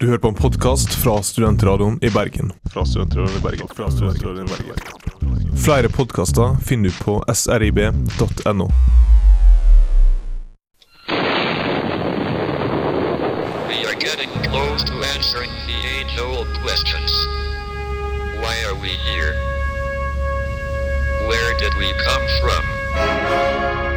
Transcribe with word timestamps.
Du 0.00 0.06
hører 0.06 0.18
på 0.18 0.28
en 0.28 0.34
podkast 0.34 0.94
fra 0.94 1.22
Studentradioen 1.22 1.98
i 2.02 2.10
Bergen. 2.10 2.52
Fra 2.70 2.84
Studentradioen 2.86 3.38
i 3.38 3.40
Bergen. 3.42 3.68
Fra 3.74 3.90
Studentradioen 3.90 4.46
i 4.46 4.50
Bergen. 4.50 5.58
Flere 5.58 5.88
podkaster 5.88 6.56
finner 6.66 6.88
du 6.88 6.94
på 7.04 7.24
srib.no. 7.34 8.68
We 13.66 13.78
are 13.88 13.98
getting 13.98 14.30
close 14.46 14.84
to 14.84 14.94
answering 15.16 15.50
the 15.66 15.78
age-old 15.98 16.46
questions. 16.62 17.12
Why 18.38 18.54
are 18.70 18.78
we 18.78 18.94
here? 19.10 19.34
Where 21.26 21.58
did 21.58 21.74
we 21.74 21.92
come 22.06 22.26
from? 22.40 23.87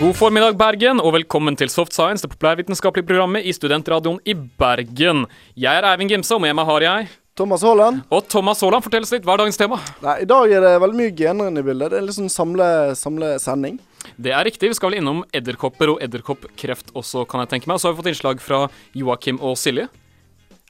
God 0.00 0.16
formiddag, 0.18 0.56
Bergen, 0.58 0.98
og 0.98 1.12
velkommen 1.14 1.54
til 1.54 1.70
Soft 1.70 1.94
Science, 1.94 2.24
det 2.24 2.32
populærvitenskapelige 2.32 3.06
programmet 3.06 3.44
i 3.46 3.52
Studentradioen 3.54 4.16
i 4.26 4.34
Bergen. 4.34 5.22
Jeg 5.54 5.70
er 5.70 5.86
Eivind 5.86 6.10
Gimse, 6.10 6.34
og 6.34 6.42
med 6.42 6.56
meg 6.58 6.66
har 6.66 6.82
jeg 6.82 7.06
Thomas 7.38 7.62
Haaland. 7.62 8.00
Og 8.10 8.26
Thomas 8.30 8.60
Haaland. 8.62 8.82
Fortell 8.82 9.06
oss 9.06 9.14
litt, 9.14 9.22
hva 9.26 9.36
er 9.36 9.44
dagens 9.44 9.58
tema? 9.60 9.78
Nei, 10.02 10.16
I 10.24 10.28
dag 10.30 10.50
er 10.50 10.66
det 10.66 10.72
veldig 10.82 10.98
mye 10.98 11.14
gener 11.18 11.50
inne 11.50 11.62
i 11.62 11.66
bildet. 11.66 11.94
Det 11.94 12.00
er 12.00 12.06
litt 12.08 12.18
sånn 12.18 12.32
samle, 12.32 12.68
samlesending. 12.98 13.78
Det 14.18 14.34
er 14.34 14.46
riktig, 14.50 14.72
vi 14.72 14.78
skal 14.80 14.90
vel 14.90 14.98
innom 14.98 15.22
edderkopper 15.34 15.94
og 15.94 16.02
edderkoppkreft 16.04 16.90
også, 16.98 17.22
kan 17.30 17.44
jeg 17.44 17.54
tenke 17.54 17.70
meg. 17.70 17.78
Og 17.78 17.84
så 17.84 17.88
har 17.90 17.94
vi 17.94 18.02
fått 18.02 18.10
innslag 18.16 18.42
fra 18.42 18.64
Joakim 18.98 19.38
og 19.42 19.54
Silje. 19.62 19.86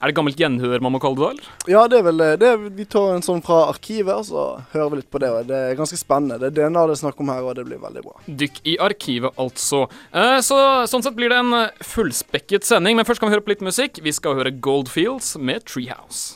Er 0.03 0.11
det 0.11 0.15
gammelt 0.17 0.39
gjenhør 0.39 0.81
man 0.83 0.91
må 0.91 0.99
kalle 0.99 1.15
det 1.15 1.23
da, 1.23 1.29
eller? 1.31 1.51
Ja, 1.71 1.83
det 1.87 1.99
er 2.01 2.03
vel 2.03 2.23
det. 2.41 2.49
Vi 2.75 2.85
tar 2.91 3.13
en 3.15 3.23
sånn 3.23 3.39
fra 3.45 3.61
arkivet, 3.71 4.11
og 4.11 4.25
så 4.27 4.43
hører 4.73 4.91
vi 4.91 4.99
litt 4.99 5.11
på 5.13 5.21
det. 5.23 5.29
og 5.31 5.47
Det 5.47 5.55
er 5.69 5.77
ganske 5.79 5.99
spennende. 5.99 6.37
Det 6.41 6.51
er 6.51 6.57
DNA 6.67 6.83
det 6.89 6.97
er 6.97 7.01
snakk 7.05 7.21
om 7.23 7.31
her, 7.31 7.47
og 7.47 7.55
det 7.55 7.63
blir 7.69 7.79
veldig 7.79 8.03
bra. 8.03 8.15
Dykk 8.27 8.59
i 8.67 8.75
arkivet, 8.83 9.31
altså. 9.39 9.85
Eh, 10.11 10.39
så 10.43 10.59
Sånn 10.91 11.03
sett 11.05 11.15
blir 11.15 11.31
det 11.31 11.39
en 11.39 11.55
fullspekket 11.79 12.67
sending, 12.67 12.99
men 12.99 13.07
først 13.07 13.23
kan 13.23 13.31
vi 13.31 13.37
høre 13.37 13.45
på 13.47 13.55
litt 13.55 13.63
musikk. 13.63 14.03
Vi 14.03 14.11
skal 14.15 14.35
høre 14.35 14.51
Goldfields 14.51 15.37
med 15.39 15.63
Treehouse. 15.63 16.35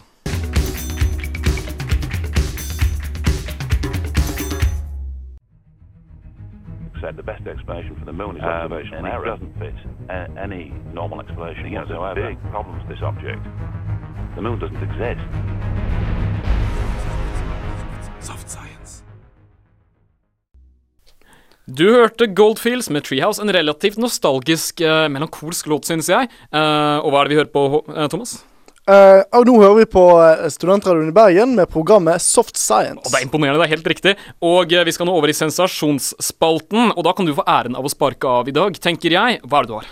Said 7.01 7.13
the 7.15 7.27
best 7.31 7.45
explanation 7.47 7.95
for 7.99 8.05
the 8.05 8.17
moon 8.21 8.37
is 8.37 8.43
observational 8.43 9.05
error. 9.05 9.25
It 9.25 9.39
doesn't 9.39 9.55
fit 9.63 9.77
a- 10.09 10.29
any 10.45 10.63
normal 10.93 11.19
explanation 11.23 11.63
whatsoever. 11.73 12.13
There's 12.15 12.35
big 12.35 12.51
problems 12.51 12.79
with 12.81 12.89
this 12.93 13.03
object. 13.11 13.43
The 14.35 14.41
moon 14.41 14.57
doesn't 14.63 14.83
exist. 14.89 15.25
Du 21.77 21.85
hørte 21.93 22.27
Goldfields 22.33 22.89
med 22.89 23.01
Treehouse, 23.05 23.41
en 23.41 23.51
relativt 23.53 23.97
nostalgisk, 24.01 24.81
eh, 24.81 25.07
melankolsk 25.09 25.67
låt, 25.67 25.85
synes 25.85 26.09
jeg. 26.09 26.27
Eh, 26.53 26.97
og 26.97 27.11
hva 27.11 27.19
er 27.19 27.23
det 27.23 27.29
vi 27.29 27.35
hører 27.35 27.53
på, 27.53 27.83
eh, 27.95 28.07
Thomas? 28.09 28.45
Eh, 28.89 29.21
og 29.37 29.45
nå 29.45 29.53
hører 29.59 29.75
vi 29.83 29.87
på 29.91 30.03
eh, 30.17 30.47
Studentradioen 30.49 31.11
i 31.11 31.13
Bergen 31.13 31.51
med 31.57 31.69
programmet 31.69 32.23
Soft 32.23 32.57
Science. 32.57 33.03
Og 33.03 33.11
det 33.11 33.19
er 33.19 33.25
imponerende, 33.27 33.59
det 33.61 33.67
er 33.67 33.75
helt 33.75 33.89
riktig. 33.91 34.13
Og 34.41 34.71
eh, 34.73 34.85
vi 34.87 34.93
skal 34.95 35.05
nå 35.05 35.13
over 35.13 35.29
i 35.29 35.35
sensasjonsspalten, 35.37 36.95
og 36.95 37.05
da 37.05 37.13
kan 37.13 37.27
du 37.27 37.35
få 37.37 37.45
æren 37.45 37.77
av 37.77 37.85
å 37.85 37.91
sparke 37.91 38.31
av 38.39 38.49
i 38.49 38.55
dag, 38.55 38.79
tenker 38.81 39.13
jeg. 39.13 39.41
Hva 39.43 39.59
er 39.59 39.67
det 39.67 39.69
du 39.69 39.75
har? 39.77 39.91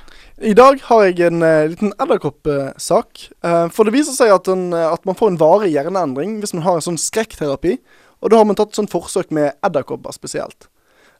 I 0.49 0.55
dag 0.57 0.81
har 0.87 1.03
jeg 1.05 1.27
en 1.27 1.41
uh, 1.41 1.67
liten 1.69 1.93
edderkoppsak. 1.97 3.21
Uh, 3.45 3.67
for 3.73 3.85
det 3.85 3.93
viser 3.95 4.17
seg 4.17 4.33
at, 4.33 4.49
en, 4.53 4.69
at 4.69 5.05
man 5.09 5.17
får 5.17 5.33
en 5.33 5.39
varig 5.41 5.71
hjerneendring 5.73 6.35
hvis 6.41 6.53
man 6.53 6.65
har 6.65 6.77
en 6.77 6.87
sånn 6.87 6.99
skrekkterapi. 7.01 7.77
Og 8.21 8.33
da 8.33 8.41
har 8.41 8.49
man 8.49 8.57
tatt 8.57 8.73
et 8.73 8.81
sånt 8.81 8.93
forsøk 8.93 9.33
med 9.33 9.57
edderkopper 9.65 10.13
spesielt. 10.13 10.69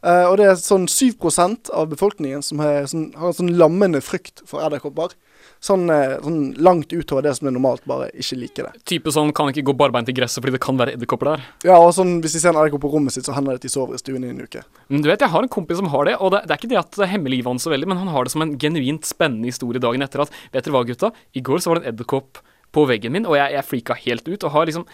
Og 0.08 0.36
det 0.38 0.46
er 0.46 0.60
sånn 0.62 0.86
7% 0.86 1.72
av 1.74 1.90
befolkningen 1.90 2.44
som 2.46 2.62
har, 2.62 2.86
sånn, 2.90 3.10
har 3.18 3.32
en 3.32 3.38
sånn 3.40 3.56
lammende 3.58 4.00
frykt 4.06 4.44
for 4.48 4.62
edderkopper. 4.64 5.16
Sånn, 5.64 5.88
eh, 5.90 6.18
sånn 6.22 6.54
langt 6.62 6.94
utover 6.94 7.26
det 7.26 7.34
som 7.38 7.50
er 7.50 7.56
normalt, 7.56 7.84
bare 7.90 8.10
ikke 8.14 8.38
liker 8.38 8.68
det. 8.68 8.84
Type 8.92 9.12
sånn 9.14 9.34
kan 9.36 9.50
ikke 9.50 9.66
gå 9.70 9.76
barbeint 9.78 10.10
i 10.12 10.16
gresset 10.16 10.44
fordi 10.44 10.54
det 10.58 10.64
kan 10.64 10.78
være 10.78 10.94
edderkopper 10.98 11.32
der. 11.32 11.46
Ja, 11.66 11.78
og 11.80 11.96
sånn 11.98 12.20
hvis 12.22 12.38
de 12.38 12.44
ser 12.44 12.54
en 12.54 12.62
edderkopp 12.62 12.86
på 12.86 12.92
rommet 12.94 13.16
sitt, 13.16 13.26
så 13.26 13.34
hender 13.36 13.56
det 13.56 13.64
at 13.64 13.68
de 13.68 13.74
sover 13.74 13.98
i 13.98 14.02
stuen 14.02 14.26
i 14.28 14.30
en 14.34 14.44
uke. 14.44 14.62
Men 14.90 15.06
du 15.06 15.10
vet, 15.10 15.24
jeg 15.26 15.34
har 15.34 15.48
en 15.48 15.54
kompis 15.58 15.82
som 15.82 15.90
har 15.94 16.10
det, 16.10 16.18
og 16.22 16.36
det, 16.36 16.44
det 16.46 16.54
er 16.54 16.62
ikke 16.62 16.74
det 16.74 16.82
at 16.84 17.00
det 17.02 17.10
hemmer 17.12 17.34
livet 17.34 17.50
hans 17.50 17.66
så 17.66 17.74
veldig, 17.74 17.90
men 17.90 18.02
han 18.04 18.14
har 18.14 18.28
det 18.28 18.36
som 18.36 18.46
en 18.46 18.58
genuint 18.62 19.08
spennende 19.08 19.50
historie 19.50 19.82
dagen 19.82 20.06
etter 20.06 20.24
at 20.24 20.34
Vet 20.54 20.64
dere 20.64 20.76
hva, 20.76 20.86
gutta? 20.88 21.12
I 21.36 21.42
går 21.44 21.60
så 21.64 21.72
var 21.72 21.80
det 21.80 21.88
en 21.88 21.94
edderkopp 21.96 22.40
på 22.76 22.84
veggen 22.90 23.16
min, 23.16 23.26
og 23.28 23.38
jeg, 23.40 23.56
jeg 23.56 23.68
freaka 23.68 23.98
helt 24.04 24.28
ut. 24.28 24.44
Og 24.44 24.54
har 24.54 24.70
liksom 24.70 24.86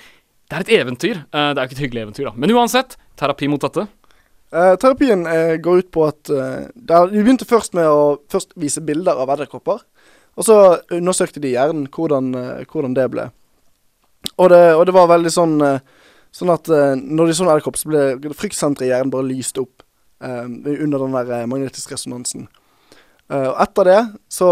Det 0.49 0.57
er 0.57 0.65
et 0.65 0.71
eventyr. 0.79 1.19
Uh, 1.33 1.51
det 1.53 1.57
er 1.57 1.63
jo 1.63 1.69
ikke 1.69 1.77
et 1.77 1.83
hyggelig 1.85 2.01
eventyr, 2.03 2.25
da. 2.29 2.33
Men 2.37 2.53
uansett, 2.53 2.97
terapi 3.19 3.49
mot 3.49 3.63
dette. 3.63 3.87
Uh, 4.53 4.75
terapien 4.77 5.23
uh, 5.25 5.55
går 5.57 5.81
ut 5.81 5.89
på 5.89 6.03
at 6.05 6.29
uh, 6.29 6.69
der, 6.75 7.07
Vi 7.09 7.23
begynte 7.23 7.47
først 7.49 7.73
med 7.73 7.89
å 7.89 8.19
først 8.29 8.53
vise 8.59 8.83
bilder 8.85 9.17
av 9.23 9.31
edderkopper. 9.33 9.81
Og 10.37 10.47
så 10.47 10.57
undersøkte 10.93 11.41
de 11.43 11.53
hjernen 11.53 11.87
hvordan, 11.93 12.33
eh, 12.35 12.65
hvordan 12.69 12.95
det 12.97 13.09
ble. 13.13 13.27
Og 14.37 14.49
det, 14.49 14.63
og 14.73 14.85
det 14.87 14.95
var 14.95 15.11
veldig 15.11 15.33
sånn 15.33 15.59
eh, 15.61 15.83
Sånn 16.33 16.49
at 16.49 16.65
eh, 16.73 16.95
når 16.97 17.29
de 17.29 17.33
så 17.37 17.43
en 17.45 17.51
edderkopp, 17.53 17.75
så 17.77 17.89
ble 17.91 18.33
fryktsenteret 18.33 18.87
i 18.87 18.89
hjernen 18.89 19.11
bare 19.13 19.27
lyst 19.27 19.59
opp 19.61 19.83
eh, 20.25 20.47
under 20.73 21.03
den 21.03 21.13
der 21.13 21.43
magnetiske 21.45 21.93
resonansen. 21.93 22.47
Eh, 23.29 23.49
og 23.51 23.59
etter 23.61 23.85
det 23.85 23.99
så 24.33 24.47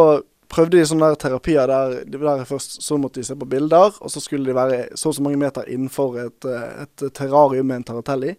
prøvde 0.52 0.78
de 0.78 0.86
sånne 0.86 1.09
der 1.09 1.18
terapier 1.18 1.72
der, 1.72 1.96
der 2.12 2.44
først 2.46 2.78
så 2.86 3.00
måtte 3.02 3.22
de 3.22 3.25
se 3.25 3.38
på 3.40 3.48
bilder, 3.50 3.96
og 3.98 4.13
så 4.13 4.22
skulle 4.22 4.46
de 4.46 4.56
være 4.58 4.81
så 4.94 5.09
og 5.09 5.18
så 5.18 5.25
mange 5.25 5.40
meter 5.42 5.69
innenfor 5.74 6.19
et, 6.25 6.48
et 6.86 7.06
terrarium 7.18 7.72
med 7.72 7.81
en 7.81 7.88
tarantell 7.90 8.30
i. 8.30 8.36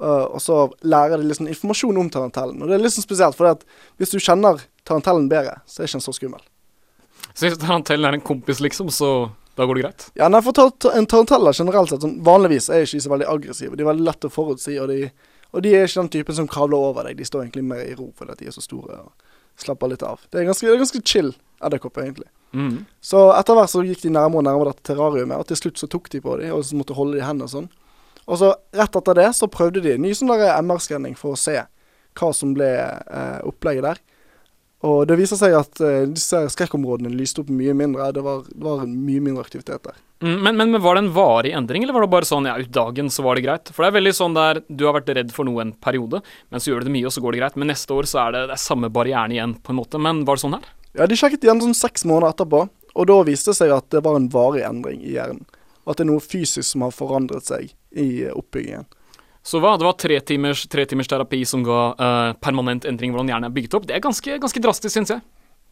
Uh, 0.00 0.30
og 0.30 0.38
så 0.40 0.62
lærer 0.80 1.20
de 1.20 1.26
liksom 1.28 1.50
informasjon 1.50 1.98
om 2.00 2.08
tarantellen. 2.08 2.62
Og 2.62 2.70
det 2.70 2.78
er 2.78 2.84
litt 2.86 2.94
sånn 2.94 3.04
spesielt, 3.04 3.36
for 3.36 3.58
hvis 4.00 4.14
du 4.14 4.22
kjenner 4.22 4.62
tarantellen 4.88 5.28
bedre, 5.28 5.58
så 5.68 5.82
er 5.82 5.90
ikke 5.90 5.98
den 5.98 6.06
så 6.06 6.14
skummel. 6.16 6.44
Så 7.34 7.46
hvis 7.46 7.58
tarantellen 7.60 8.08
er 8.08 8.18
en 8.18 8.24
kompis, 8.24 8.60
liksom, 8.60 8.90
så 8.94 9.30
da 9.58 9.66
går 9.66 9.78
det 9.78 9.82
greit? 9.84 10.06
Ja, 10.18 10.28
nei, 10.28 10.40
for 10.42 10.56
En 10.94 11.06
generelt 11.10 11.90
sett, 11.90 12.00
sånn, 12.00 12.20
vanligvis 12.24 12.70
er 12.70 12.86
ikke 12.86 13.02
så 13.04 13.12
veldig 13.12 13.28
aggressive. 13.28 13.76
De 13.76 13.84
er 13.84 13.90
veldig 13.90 14.06
lett 14.06 14.24
å 14.24 14.32
forutsi, 14.32 14.78
og 14.80 14.88
de, 14.88 15.10
og 15.50 15.64
de 15.64 15.74
er 15.74 15.86
ikke 15.86 16.00
den 16.00 16.12
typen 16.14 16.38
som 16.38 16.48
kravler 16.48 16.78
over 16.90 17.08
deg. 17.08 17.18
De 17.18 17.26
står 17.28 17.44
egentlig 17.44 17.66
mer 17.68 17.82
i 17.84 17.96
ro 17.98 18.10
fordi 18.16 18.38
de 18.40 18.50
er 18.50 18.56
så 18.56 18.64
store 18.64 19.02
og 19.02 19.12
slapper 19.60 19.92
litt 19.92 20.04
av. 20.06 20.22
Det 20.30 20.40
er 20.40 20.46
ganske, 20.48 20.66
det 20.66 20.72
er 20.72 20.80
ganske 20.80 21.02
chill 21.04 21.34
edderkopp, 21.60 21.98
egentlig. 22.00 22.30
Mm. 22.56 22.84
Så 23.04 23.26
etter 23.36 23.58
hvert 23.58 23.70
så 23.70 23.82
gikk 23.86 24.02
de 24.02 24.14
nærmere 24.14 24.40
og 24.40 24.46
nærmere 24.48 24.72
dette 24.72 24.86
terrariumet, 24.88 25.36
og 25.36 25.50
til 25.50 25.60
slutt 25.60 25.82
så 25.82 25.90
tok 25.90 26.08
de 26.14 26.22
på 26.24 26.38
dem 26.40 26.54
og 26.56 26.64
så 26.66 26.78
måtte 26.78 26.96
holde 26.96 27.18
de 27.18 27.22
i 27.22 27.26
hendene 27.26 27.50
og 27.50 27.52
sånn. 27.52 27.68
Og 28.30 28.40
så 28.40 28.54
rett 28.76 28.96
etter 28.96 29.18
det 29.18 29.28
så 29.36 29.50
prøvde 29.50 29.82
de 29.84 29.94
en 29.96 30.04
ny 30.04 30.14
sånn 30.16 30.30
MR-skanning 30.30 31.16
for 31.18 31.34
å 31.34 31.40
se 31.40 31.58
hva 32.18 32.30
som 32.34 32.54
ble 32.56 32.70
eh, 32.78 33.38
opplegget 33.46 33.86
der. 33.86 34.00
Og 34.86 35.02
det 35.08 35.18
viser 35.20 35.36
seg 35.36 35.54
at 35.58 35.80
uh, 35.84 36.06
disse 36.08 36.38
skrekkområdene 36.54 37.12
lyste 37.12 37.42
opp 37.42 37.50
mye 37.52 37.74
mindre. 37.76 38.06
Det 38.16 38.22
var, 38.24 38.46
det 38.48 38.64
var 38.64 38.86
mye 38.88 39.20
mindre 39.20 39.44
aktivitet 39.44 39.84
der. 39.84 39.98
Mm, 40.24 40.38
men, 40.44 40.56
men, 40.56 40.78
var 40.82 40.96
det 40.96 41.04
en 41.04 41.12
varig 41.12 41.52
endring, 41.56 41.84
eller 41.84 41.96
var 41.96 42.04
det 42.04 42.12
bare 42.12 42.28
sånn 42.28 42.48
ja, 42.48 42.58
ut 42.60 42.72
dagen 42.72 43.08
så 43.12 43.24
var 43.24 43.36
det 43.36 43.44
greit? 43.46 43.70
For 43.72 43.84
det 43.84 43.90
er 43.90 43.96
veldig 43.96 44.14
sånn 44.16 44.36
der 44.36 44.60
du 44.68 44.84
har 44.84 44.96
vært 44.98 45.12
redd 45.16 45.32
for 45.32 45.48
noe 45.48 45.62
en 45.64 45.72
periode, 45.72 46.20
men 46.52 46.60
så 46.60 46.72
gjør 46.72 46.84
du 46.84 46.90
det 46.90 46.96
mye, 46.96 47.06
og 47.08 47.14
så 47.16 47.22
går 47.24 47.36
det 47.36 47.40
greit. 47.40 47.56
Men 47.60 47.72
neste 47.72 47.96
år 47.96 48.08
så 48.08 48.20
er 48.26 48.36
det, 48.36 48.42
det 48.50 48.56
er 48.56 48.62
samme 48.64 48.92
barrieren 48.92 49.32
igjen, 49.36 49.56
på 49.64 49.72
en 49.72 49.80
måte. 49.80 50.00
Men 50.00 50.24
var 50.28 50.36
det 50.36 50.44
sånn 50.44 50.58
her? 50.58 50.68
Ja, 50.96 51.08
de 51.08 51.16
sjekket 51.16 51.44
igjen 51.46 51.62
sånn 51.64 51.76
seks 51.76 52.04
måneder 52.08 52.34
etterpå, 52.34 52.66
og 52.90 53.08
da 53.08 53.18
viste 53.24 53.52
det 53.52 53.60
seg 53.60 53.72
at 53.72 53.88
det 53.94 54.04
var 54.04 54.18
en 54.18 54.28
varig 54.32 54.64
endring 54.66 55.00
i 55.04 55.14
hjernen. 55.14 55.44
Og 55.84 55.92
at 55.92 56.00
det 56.00 56.04
er 56.04 56.10
noe 56.12 56.24
fysisk 56.24 56.66
som 56.68 56.84
har 56.84 56.92
forandret 56.94 57.46
seg 57.48 57.70
i 57.96 58.08
eh, 58.26 58.34
oppbyggingen. 58.36 58.88
Så 59.42 59.60
hva? 59.62 59.74
Det 59.80 59.86
var 59.86 59.96
tre 59.96 60.18
timers, 60.20 60.66
tre 60.68 60.84
timers 60.88 61.08
terapi 61.08 61.40
som 61.48 61.62
ga 61.64 61.80
uh, 61.96 62.32
permanent 62.44 62.84
endring 62.88 63.14
hvordan 63.14 63.30
hjernen 63.32 63.48
er 63.48 63.54
bygget 63.54 63.78
opp. 63.78 63.86
Det 63.88 63.96
er 63.96 64.04
ganske, 64.04 64.36
ganske 64.42 64.62
drastisk, 64.62 64.92
syns 64.94 65.14
jeg. 65.14 65.24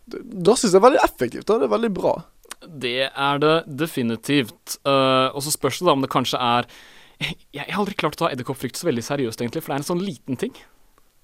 Da 0.09 0.57
syns 0.57 0.73
jeg 0.73 0.79
det 0.79 0.81
er 0.81 0.87
veldig 0.87 1.03
effektivt. 1.05 1.47
Da. 1.49 1.59
Det 1.61 1.69
er 1.69 1.75
veldig 1.75 1.93
bra. 1.97 2.15
Det 2.85 3.01
er 3.09 3.43
det 3.43 3.57
definitivt. 3.85 4.79
Uh, 4.89 5.29
og 5.35 5.45
så 5.45 5.53
spørs 5.53 5.81
det 5.81 5.89
da 5.89 5.97
om 5.97 6.05
det 6.05 6.13
kanskje 6.13 6.41
er 6.41 6.71
Jeg, 7.19 7.35
jeg 7.51 7.67
har 7.67 7.81
aldri 7.83 7.97
klart 7.99 8.15
å 8.15 8.21
ta 8.21 8.29
edderkoppfrykt 8.31 8.79
så 8.79 8.87
veldig 8.87 9.03
seriøst, 9.03 9.41
egentlig, 9.43 9.65
for 9.65 9.73
det 9.73 9.81
er 9.81 9.83
en 9.83 9.89
sånn 9.89 10.05
liten 10.07 10.39
ting. 10.39 10.53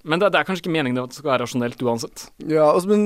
Men 0.02 0.18
det, 0.18 0.32
det 0.34 0.40
er 0.40 0.48
kanskje 0.48 0.64
ikke 0.64 0.72
meningen 0.74 1.04
at 1.04 1.12
det 1.12 1.20
skal 1.20 1.30
være 1.30 1.44
rasjonelt 1.44 1.84
uansett. 1.86 2.24
Ja, 2.50 2.72
altså, 2.72 2.90
men 2.90 3.04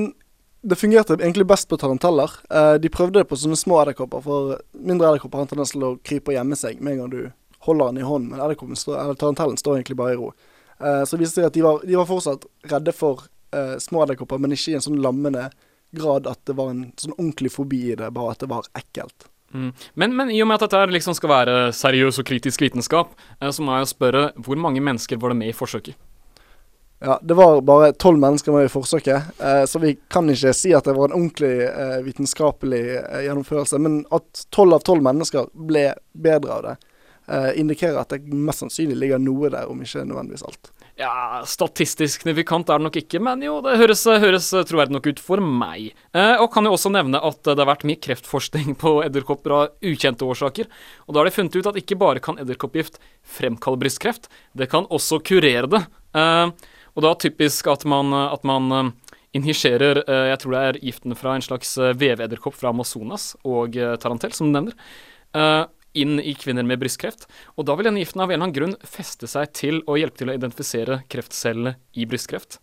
det 0.65 0.75
fungerte 0.75 1.15
egentlig 1.19 1.45
best 1.47 1.69
på 1.69 1.77
taranteller. 1.79 2.33
Uh, 2.49 2.75
de 2.81 2.89
prøvde 2.91 3.21
det 3.21 3.29
på 3.29 3.37
sånne 3.39 3.59
små 3.61 3.77
edderkopper, 3.83 4.23
for 4.25 4.57
mindre 4.73 5.13
edderkopper 5.13 5.39
har 5.39 5.45
en 5.45 5.51
tendens 5.53 5.75
til 5.75 5.85
å 5.85 5.93
krype 6.01 6.33
og 6.33 6.39
gjemme 6.39 6.57
seg 6.59 6.81
med 6.81 6.97
en 6.97 7.03
gang 7.03 7.13
du 7.13 7.21
holder 7.65 7.91
den 7.91 8.01
i 8.01 8.07
hånden, 8.07 8.29
men 8.31 8.43
edderkoppen 8.43 8.77
eller 8.87 9.17
tarantellen 9.19 9.57
står 9.57 9.79
egentlig 9.79 9.97
bare 9.99 10.13
i 10.13 10.19
ro. 10.19 10.31
Uh, 10.79 11.03
så 11.03 11.15
det 11.15 11.25
viste 11.25 11.41
seg 11.41 11.49
at 11.49 11.57
de 11.57 11.65
var, 11.65 11.81
de 11.83 11.97
var 11.99 12.07
fortsatt 12.07 12.45
redde 12.71 12.93
for 12.95 13.25
uh, 13.55 13.75
små 13.81 14.05
edderkopper, 14.05 14.39
men 14.39 14.55
ikke 14.55 14.73
i 14.73 14.77
en 14.79 14.85
sånn 14.85 15.01
lammende 15.03 15.49
grad 15.95 16.29
at 16.29 16.39
det 16.47 16.55
var 16.55 16.71
en 16.71 16.85
sånn 17.01 17.17
ordentlig 17.17 17.51
fobi 17.51 17.81
i 17.91 17.97
det, 17.99 18.11
bare 18.15 18.35
at 18.35 18.43
det 18.43 18.51
var 18.51 18.69
ekkelt. 18.77 19.27
Mm. 19.53 19.71
Men, 19.97 20.13
men 20.15 20.29
i 20.29 20.37
og 20.43 20.47
med 20.47 20.59
at 20.59 20.67
dette 20.69 20.93
liksom 20.93 21.15
skal 21.17 21.31
være 21.33 21.55
seriøs 21.73 22.21
og 22.21 22.27
kritisk 22.29 22.63
vitenskap, 22.63 23.15
uh, 23.41 23.49
så 23.51 23.65
må 23.65 23.79
jeg 23.79 23.91
spørre 23.95 24.29
hvor 24.39 24.61
mange 24.61 24.83
mennesker 24.83 25.19
var 25.19 25.33
det 25.33 25.41
med 25.41 25.51
i 25.51 25.57
forsøket? 25.57 25.97
Ja, 27.01 27.19
det 27.23 27.33
var 27.33 27.61
bare 27.61 27.93
tolv 27.93 28.19
mennesker 28.19 28.51
med 28.51 28.65
i 28.65 28.69
forsøket, 28.69 29.21
eh, 29.39 29.65
så 29.65 29.79
vi 29.79 29.93
kan 30.11 30.27
ikke 30.29 30.51
si 30.53 30.73
at 30.75 30.83
det 30.83 30.97
var 30.97 31.07
en 31.07 31.15
ordentlig 31.15 31.53
eh, 31.63 31.99
vitenskapelig 32.03 32.81
eh, 32.97 33.21
gjennomførelse. 33.23 33.79
Men 33.79 34.01
at 34.11 34.41
tolv 34.51 34.75
av 34.75 34.83
tolv 34.83 35.05
mennesker 35.07 35.47
ble 35.53 35.85
bedre 36.11 36.57
av 36.57 36.65
det, 36.65 36.73
indikerer 37.59 37.99
at 38.01 38.13
det 38.15 38.33
mest 38.33 38.63
sannsynlig 38.63 38.95
ligger 38.97 39.19
noe 39.21 39.51
der, 39.53 39.69
om 39.69 39.81
ikke 39.83 40.01
nødvendigvis 40.07 40.45
alt. 40.47 40.71
Ja, 40.99 41.39
statistisk 41.47 42.19
signifikant 42.19 42.67
er 42.67 42.79
det 42.81 42.85
nok 42.89 42.97
ikke, 42.99 43.21
men 43.23 43.43
jo, 43.45 43.59
det 43.63 43.77
høres, 43.79 44.01
høres 44.19 44.49
troverdig 44.67 44.97
nok 44.97 45.05
ut 45.07 45.21
for 45.23 45.39
meg. 45.39 45.93
Eh, 46.11 46.33
og 46.41 46.49
kan 46.51 46.67
jo 46.67 46.73
også 46.75 46.91
nevne 46.91 47.21
at 47.23 47.39
det 47.47 47.55
har 47.55 47.69
vært 47.69 47.85
mye 47.87 48.01
kreftforskning 48.03 48.75
på 48.81 48.97
edderkopper 49.05 49.55
av 49.55 49.85
ukjente 49.85 50.27
årsaker. 50.27 50.67
Og 51.07 51.15
da 51.15 51.21
har 51.21 51.29
de 51.29 51.35
funnet 51.37 51.55
ut 51.55 51.69
at 51.71 51.79
ikke 51.79 51.99
bare 52.01 52.23
kan 52.23 52.41
edderkoppgift 52.43 52.99
fremkalle 53.23 53.79
brystkreft, 53.79 54.27
det 54.59 54.67
kan 54.73 54.89
også 54.91 55.21
kurere 55.23 55.71
det. 55.71 55.85
Eh, 56.19 56.51
og 56.97 57.05
da 57.05 57.15
typisk 57.15 57.71
at 57.71 57.87
man, 57.87 58.11
at 58.19 58.43
man 58.43 58.71
eh, 58.75 58.91
injiserer 59.39 60.01
eh, 60.03 60.25
Jeg 60.33 60.41
tror 60.41 60.55
det 60.55 60.63
er 60.65 60.83
giften 60.83 61.15
fra 61.15 61.37
en 61.37 61.45
slags 61.45 61.77
eh, 61.79 61.95
veveedderkopp 61.95 62.59
fra 62.59 62.73
Amazonas 62.73 63.31
og 63.47 63.79
eh, 63.79 63.95
tarantel, 64.03 64.35
som 64.35 64.49
du 64.49 64.57
nevner. 64.59 64.75
Inn 65.97 66.19
i 66.21 66.33
kvinner 66.37 66.65
med 66.67 66.81
brystkreft. 66.81 67.27
Og 67.57 67.67
da 67.69 67.75
vil 67.77 67.89
denne 67.89 68.03
giften 68.03 68.21
av 68.21 68.29
en 68.29 68.35
eller 68.37 68.47
annen 68.47 68.57
grunn 68.57 68.75
feste 68.85 69.29
seg 69.29 69.53
til 69.57 69.81
å 69.89 69.97
hjelpe 69.99 70.21
til 70.21 70.31
å 70.31 70.37
identifisere 70.37 71.01
kreftcellene 71.11 71.77
i 71.97 72.07
brystkreft. 72.09 72.59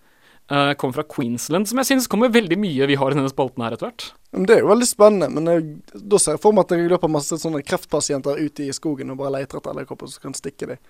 Uh, 0.46 0.76
kommer 0.78 0.94
fra 0.94 1.02
Queensland, 1.10 1.66
som 1.66 1.80
jeg 1.80 1.88
synes 1.88 2.04
kommer 2.06 2.30
veldig 2.30 2.54
mye 2.62 2.86
vi 2.86 2.94
har 2.94 3.10
i 3.10 3.16
denne 3.18 3.30
spalten 3.32 3.64
her 3.64 3.74
etter 3.74 3.88
hvert. 3.88 4.04
Det 4.46 4.52
er 4.54 4.60
jo 4.60 4.68
veldig 4.68 4.86
spennende. 4.86 5.28
Men 5.32 5.48
jeg, 5.50 5.64
da 6.06 6.20
ser 6.22 6.36
jeg 6.36 6.42
for 6.44 6.54
meg 6.54 6.66
at 6.66 6.74
jeg 6.76 6.90
løper 6.92 7.10
masse 7.10 7.38
sånne 7.40 7.62
kreftpasienter 7.66 8.38
ut 8.38 8.60
i 8.62 8.68
skogen 8.76 9.10
og 9.10 9.18
bare 9.18 9.32
leter 9.38 9.58
etter 9.58 9.72
edderkopper 9.72 10.10
som 10.12 10.26
kan 10.28 10.36
stikke 10.36 10.68
dem. 10.70 10.82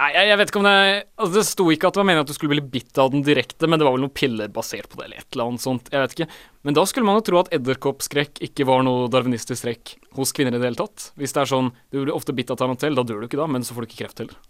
Nei, 0.00 0.08
jeg, 0.16 0.30
jeg 0.30 0.40
vet 0.40 0.50
ikke 0.50 0.62
om 0.62 0.66
det 0.66 0.78
altså 1.14 1.32
Det 1.36 1.44
sto 1.46 1.66
ikke 1.70 1.90
at 1.90 1.94
det 1.94 2.02
var 2.02 2.08
meningen 2.08 2.26
at 2.26 2.32
du 2.32 2.36
skulle 2.38 2.56
bli 2.56 2.64
bitt 2.74 2.98
av 2.98 3.12
den 3.12 3.22
direkte, 3.26 3.68
men 3.68 3.78
det 3.78 3.86
var 3.86 3.94
vel 3.94 4.06
noen 4.06 4.14
piller 4.14 4.50
basert 4.54 4.88
på 4.90 4.98
det, 4.98 5.06
eller 5.06 5.22
et 5.22 5.36
eller 5.36 5.52
annet 5.52 5.66
sånt. 5.66 5.92
Jeg 5.92 6.02
vet 6.02 6.16
ikke. 6.16 6.40
Men 6.64 6.78
da 6.78 6.86
skulle 6.88 7.06
man 7.06 7.20
jo 7.20 7.26
tro 7.28 7.42
at 7.42 7.52
edderkoppskrekk 7.54 8.42
ikke 8.48 8.66
var 8.66 8.82
noe 8.88 9.06
darwinistisk 9.12 9.60
strekk 9.62 9.94
hos 10.18 10.34
kvinner 10.34 10.56
i 10.56 10.58
det 10.58 10.72
hele 10.72 10.80
tatt. 10.80 11.12
Hvis 11.20 11.36
det 11.36 11.44
er 11.44 11.52
sånn 11.54 11.70
Du 11.92 12.00
blir 12.00 12.14
ofte 12.16 12.34
bitt 12.34 12.50
av 12.50 12.58
tarantell, 12.58 12.98
da 12.98 13.06
dør 13.06 13.22
du 13.22 13.28
ikke 13.28 13.38
da, 13.38 13.46
men 13.46 13.62
så 13.62 13.76
får 13.76 13.84
du 13.84 13.92
ikke 13.92 14.02
kreft 14.02 14.24
heller. 14.24 14.40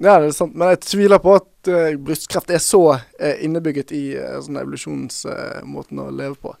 Ja, 0.00 0.16
det 0.16 0.30
er 0.30 0.32
sant. 0.32 0.54
Men 0.56 0.72
jeg 0.72 0.80
tviler 0.86 1.20
på 1.20 1.34
at 1.36 1.68
uh, 1.68 1.92
brystkreft 2.00 2.50
er 2.54 2.62
så 2.64 2.80
uh, 2.96 3.34
innebygget 3.44 3.92
i 3.92 4.04
uh, 4.16 4.38
sånn 4.40 4.56
evolusjonsmåten 4.62 6.00
å 6.00 6.08
leve 6.08 6.38
på. 6.40 6.54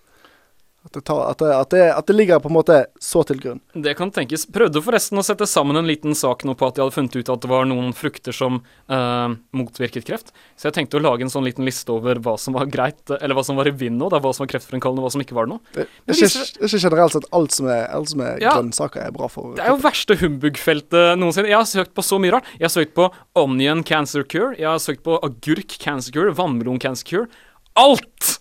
At 0.80 0.94
det, 0.96 1.02
tar, 1.04 1.18
at, 1.28 1.36
det, 1.42 1.48
at, 1.52 1.70
det, 1.74 1.80
at 1.92 2.06
det 2.08 2.14
ligger 2.16 2.38
på 2.40 2.48
en 2.48 2.54
måte 2.56 2.76
så 3.04 3.20
til 3.28 3.36
grunn. 3.36 3.58
Det 3.76 3.92
kan 3.98 4.08
tenkes. 4.16 4.46
Prøvde 4.48 4.80
forresten 4.80 5.20
å 5.20 5.24
sette 5.26 5.44
sammen 5.46 5.76
en 5.76 5.84
liten 5.84 6.14
sak 6.16 6.40
nå 6.48 6.54
på 6.56 6.64
at 6.70 6.78
de 6.78 6.80
hadde 6.80 6.94
funnet 6.94 7.18
ut 7.20 7.28
at 7.34 7.42
det 7.44 7.50
var 7.52 7.66
noen 7.68 7.90
frukter 7.92 8.32
som 8.32 8.62
eh, 8.88 9.34
motvirket 9.52 10.06
kreft. 10.08 10.32
Så 10.56 10.70
jeg 10.70 10.78
tenkte 10.78 10.96
å 10.96 11.02
lage 11.04 11.26
en 11.26 11.32
sånn 11.34 11.44
liten 11.44 11.66
liste 11.68 11.92
over 11.92 12.16
hva 12.24 12.38
som 12.40 12.56
var 12.56 12.64
greit, 12.72 13.02
eller 13.12 13.36
hva 13.36 13.44
som 13.44 13.60
var 13.60 13.68
i 13.68 13.74
vind 13.76 14.00
nå. 14.00 14.08
Da, 14.08 14.22
hva 14.24 14.32
som 14.32 14.46
var 14.46 14.52
kreftfremkallende, 14.54 15.02
og 15.04 15.10
hva 15.10 15.12
som 15.12 15.24
ikke 15.26 15.36
var 15.36 15.50
det 15.50 15.52
nå. 15.52 15.58
Det, 15.76 15.84
det, 15.84 16.14
er 16.14 16.20
viser- 16.22 16.48
det 16.56 16.70
ikke 16.70 16.80
generelt 16.86 17.16
sett 17.18 17.28
alt 17.38 17.56
som 17.58 17.68
er, 17.74 17.82
alt 18.00 18.12
som 18.14 18.22
er 18.24 18.40
Ja. 18.40 18.54
grønnsaker 18.56 19.04
er 19.04 19.12
bra 19.18 19.28
for 19.28 19.52
Det 19.60 19.66
er 19.66 19.74
jo 19.74 19.82
verste 19.84 20.16
humbug-feltet 20.22 21.20
noensinne. 21.20 21.50
Jeg 21.52 21.60
har 21.60 21.68
søkt 21.68 21.92
på 21.92 22.06
så 22.08 22.16
mye 22.24 22.38
rart. 22.38 22.48
Jeg 22.56 22.64
har 22.70 22.72
søkt 22.78 22.96
på 22.96 23.10
onion 23.36 23.84
cancer 23.84 24.24
cure, 24.24 24.54
jeg 24.56 24.64
har 24.72 24.80
søkt 24.80 25.04
på 25.04 25.20
agurk 25.28 25.76
cancer 25.84 26.16
cure, 26.16 26.32
vannmelon 26.40 26.80
cancer 26.80 27.04
cure. 27.12 27.28
Alt! 27.76 28.38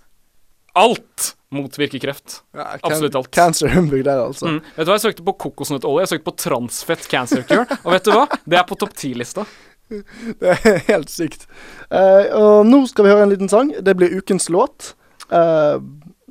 Alt 0.79 1.33
motvirker 1.55 1.99
kreft. 1.99 2.43
ja, 2.53 2.63
can- 2.63 2.91
absolutt 2.91 3.15
alt. 3.15 3.31
Cancer 3.31 3.67
humbug 3.73 4.03
der, 4.03 4.19
altså. 4.19 4.45
Mm. 4.47 4.59
Vet 4.75 4.85
du 4.85 4.91
hva, 4.91 4.97
Jeg 4.97 5.01
søkte 5.01 5.25
på 5.25 5.33
kokosnøttolje, 5.45 6.03
jeg 6.05 6.11
søkte 6.13 6.27
på 6.31 6.35
transfett 6.37 7.07
cancer 7.09 7.43
cure, 7.43 7.65
og 7.83 7.91
vet 7.93 8.05
du 8.05 8.11
hva? 8.13 8.27
Det 8.45 8.59
er 8.59 8.67
på 8.69 8.77
topp 8.79 8.93
ti-lista. 8.93 9.45
Det 10.39 10.51
er 10.53 10.83
helt 10.91 11.09
sykt. 11.09 11.47
Uh, 11.89 12.29
og 12.37 12.67
nå 12.69 12.83
skal 12.85 13.07
vi 13.07 13.09
høre 13.09 13.23
en 13.25 13.31
liten 13.33 13.49
sang. 13.49 13.71
Det 13.81 13.95
blir 13.97 14.13
ukens 14.19 14.49
låt. 14.53 14.93
uh, 15.33 15.81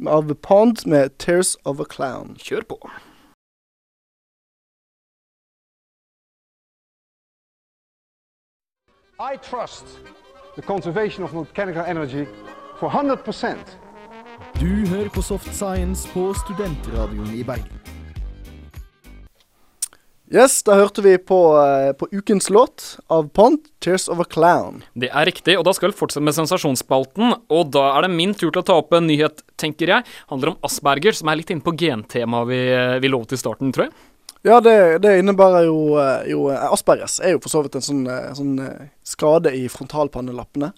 av 0.07 0.35
Pond 0.43 0.87
med 0.87 1.19
'Tears 1.19 1.57
of 1.65 1.81
a 1.81 1.85
Clown'. 1.85 2.39
Kjør 2.39 2.63
på. 2.71 2.79
I 9.19 9.37
trust 9.37 9.85
the 10.55 10.63
conservation 10.63 11.25
of 11.25 11.33
mechanical 11.33 11.85
energy 11.85 12.27
for 12.79 12.89
100%. 12.89 13.57
Du 14.59 14.67
hører 14.91 15.07
på 15.15 15.23
Soft 15.23 15.53
Science 15.55 16.09
på 16.11 16.33
Studentradioen 16.35 17.29
i 17.31 17.45
Bergen. 17.47 17.77
Yes, 20.35 20.57
da 20.67 20.75
hørte 20.81 21.05
vi 21.05 21.13
på, 21.19 21.39
eh, 21.63 21.93
på 21.93 22.09
ukens 22.11 22.51
låt 22.51 22.99
av 23.07 23.29
Pont, 23.29 23.61
'Tears 23.79 24.09
of 24.09 24.19
a 24.19 24.25
Clown'. 24.25 24.83
Det 24.95 25.11
er 25.15 25.27
riktig, 25.27 25.57
og 25.59 25.65
da 25.65 25.73
skal 25.73 25.93
vi 25.93 25.97
fortsette 25.97 26.25
med 26.25 26.35
sensasjonsspalten. 26.35 27.37
Og 27.49 27.71
da 27.71 27.99
er 27.99 28.03
det 28.03 28.11
min 28.11 28.35
tur 28.35 28.51
til 28.51 28.63
å 28.63 28.67
ta 28.67 28.73
opp 28.73 28.93
en 28.93 29.07
nyhet, 29.07 29.43
tenker 29.57 29.87
jeg. 29.87 30.05
Handler 30.29 30.49
om 30.49 30.57
Asperger, 30.65 31.15
som 31.15 31.29
er 31.29 31.37
litt 31.37 31.51
inne 31.51 31.63
på 31.63 31.77
gentemaet 31.79 32.49
vi, 32.49 33.01
vi 33.01 33.09
lovet 33.09 33.33
i 33.33 33.37
starten, 33.37 33.73
tror 33.73 33.85
jeg. 33.85 33.93
Ja, 34.43 34.59
det, 34.59 35.03
det 35.03 35.23
innebærer 35.23 35.67
jo, 35.67 35.97
eh, 35.99 36.31
jo 36.31 36.49
eh, 36.51 36.73
Aspergers 36.73 37.21
er 37.21 37.37
jo 37.37 37.39
for 37.39 37.49
så 37.49 37.63
vidt 37.63 37.77
en 37.77 37.87
sånn, 37.87 38.07
eh, 38.11 38.35
sånn 38.35 38.59
eh, 38.59 38.91
skade 39.05 39.55
i 39.55 39.69
frontalpannelappene. 39.69 40.73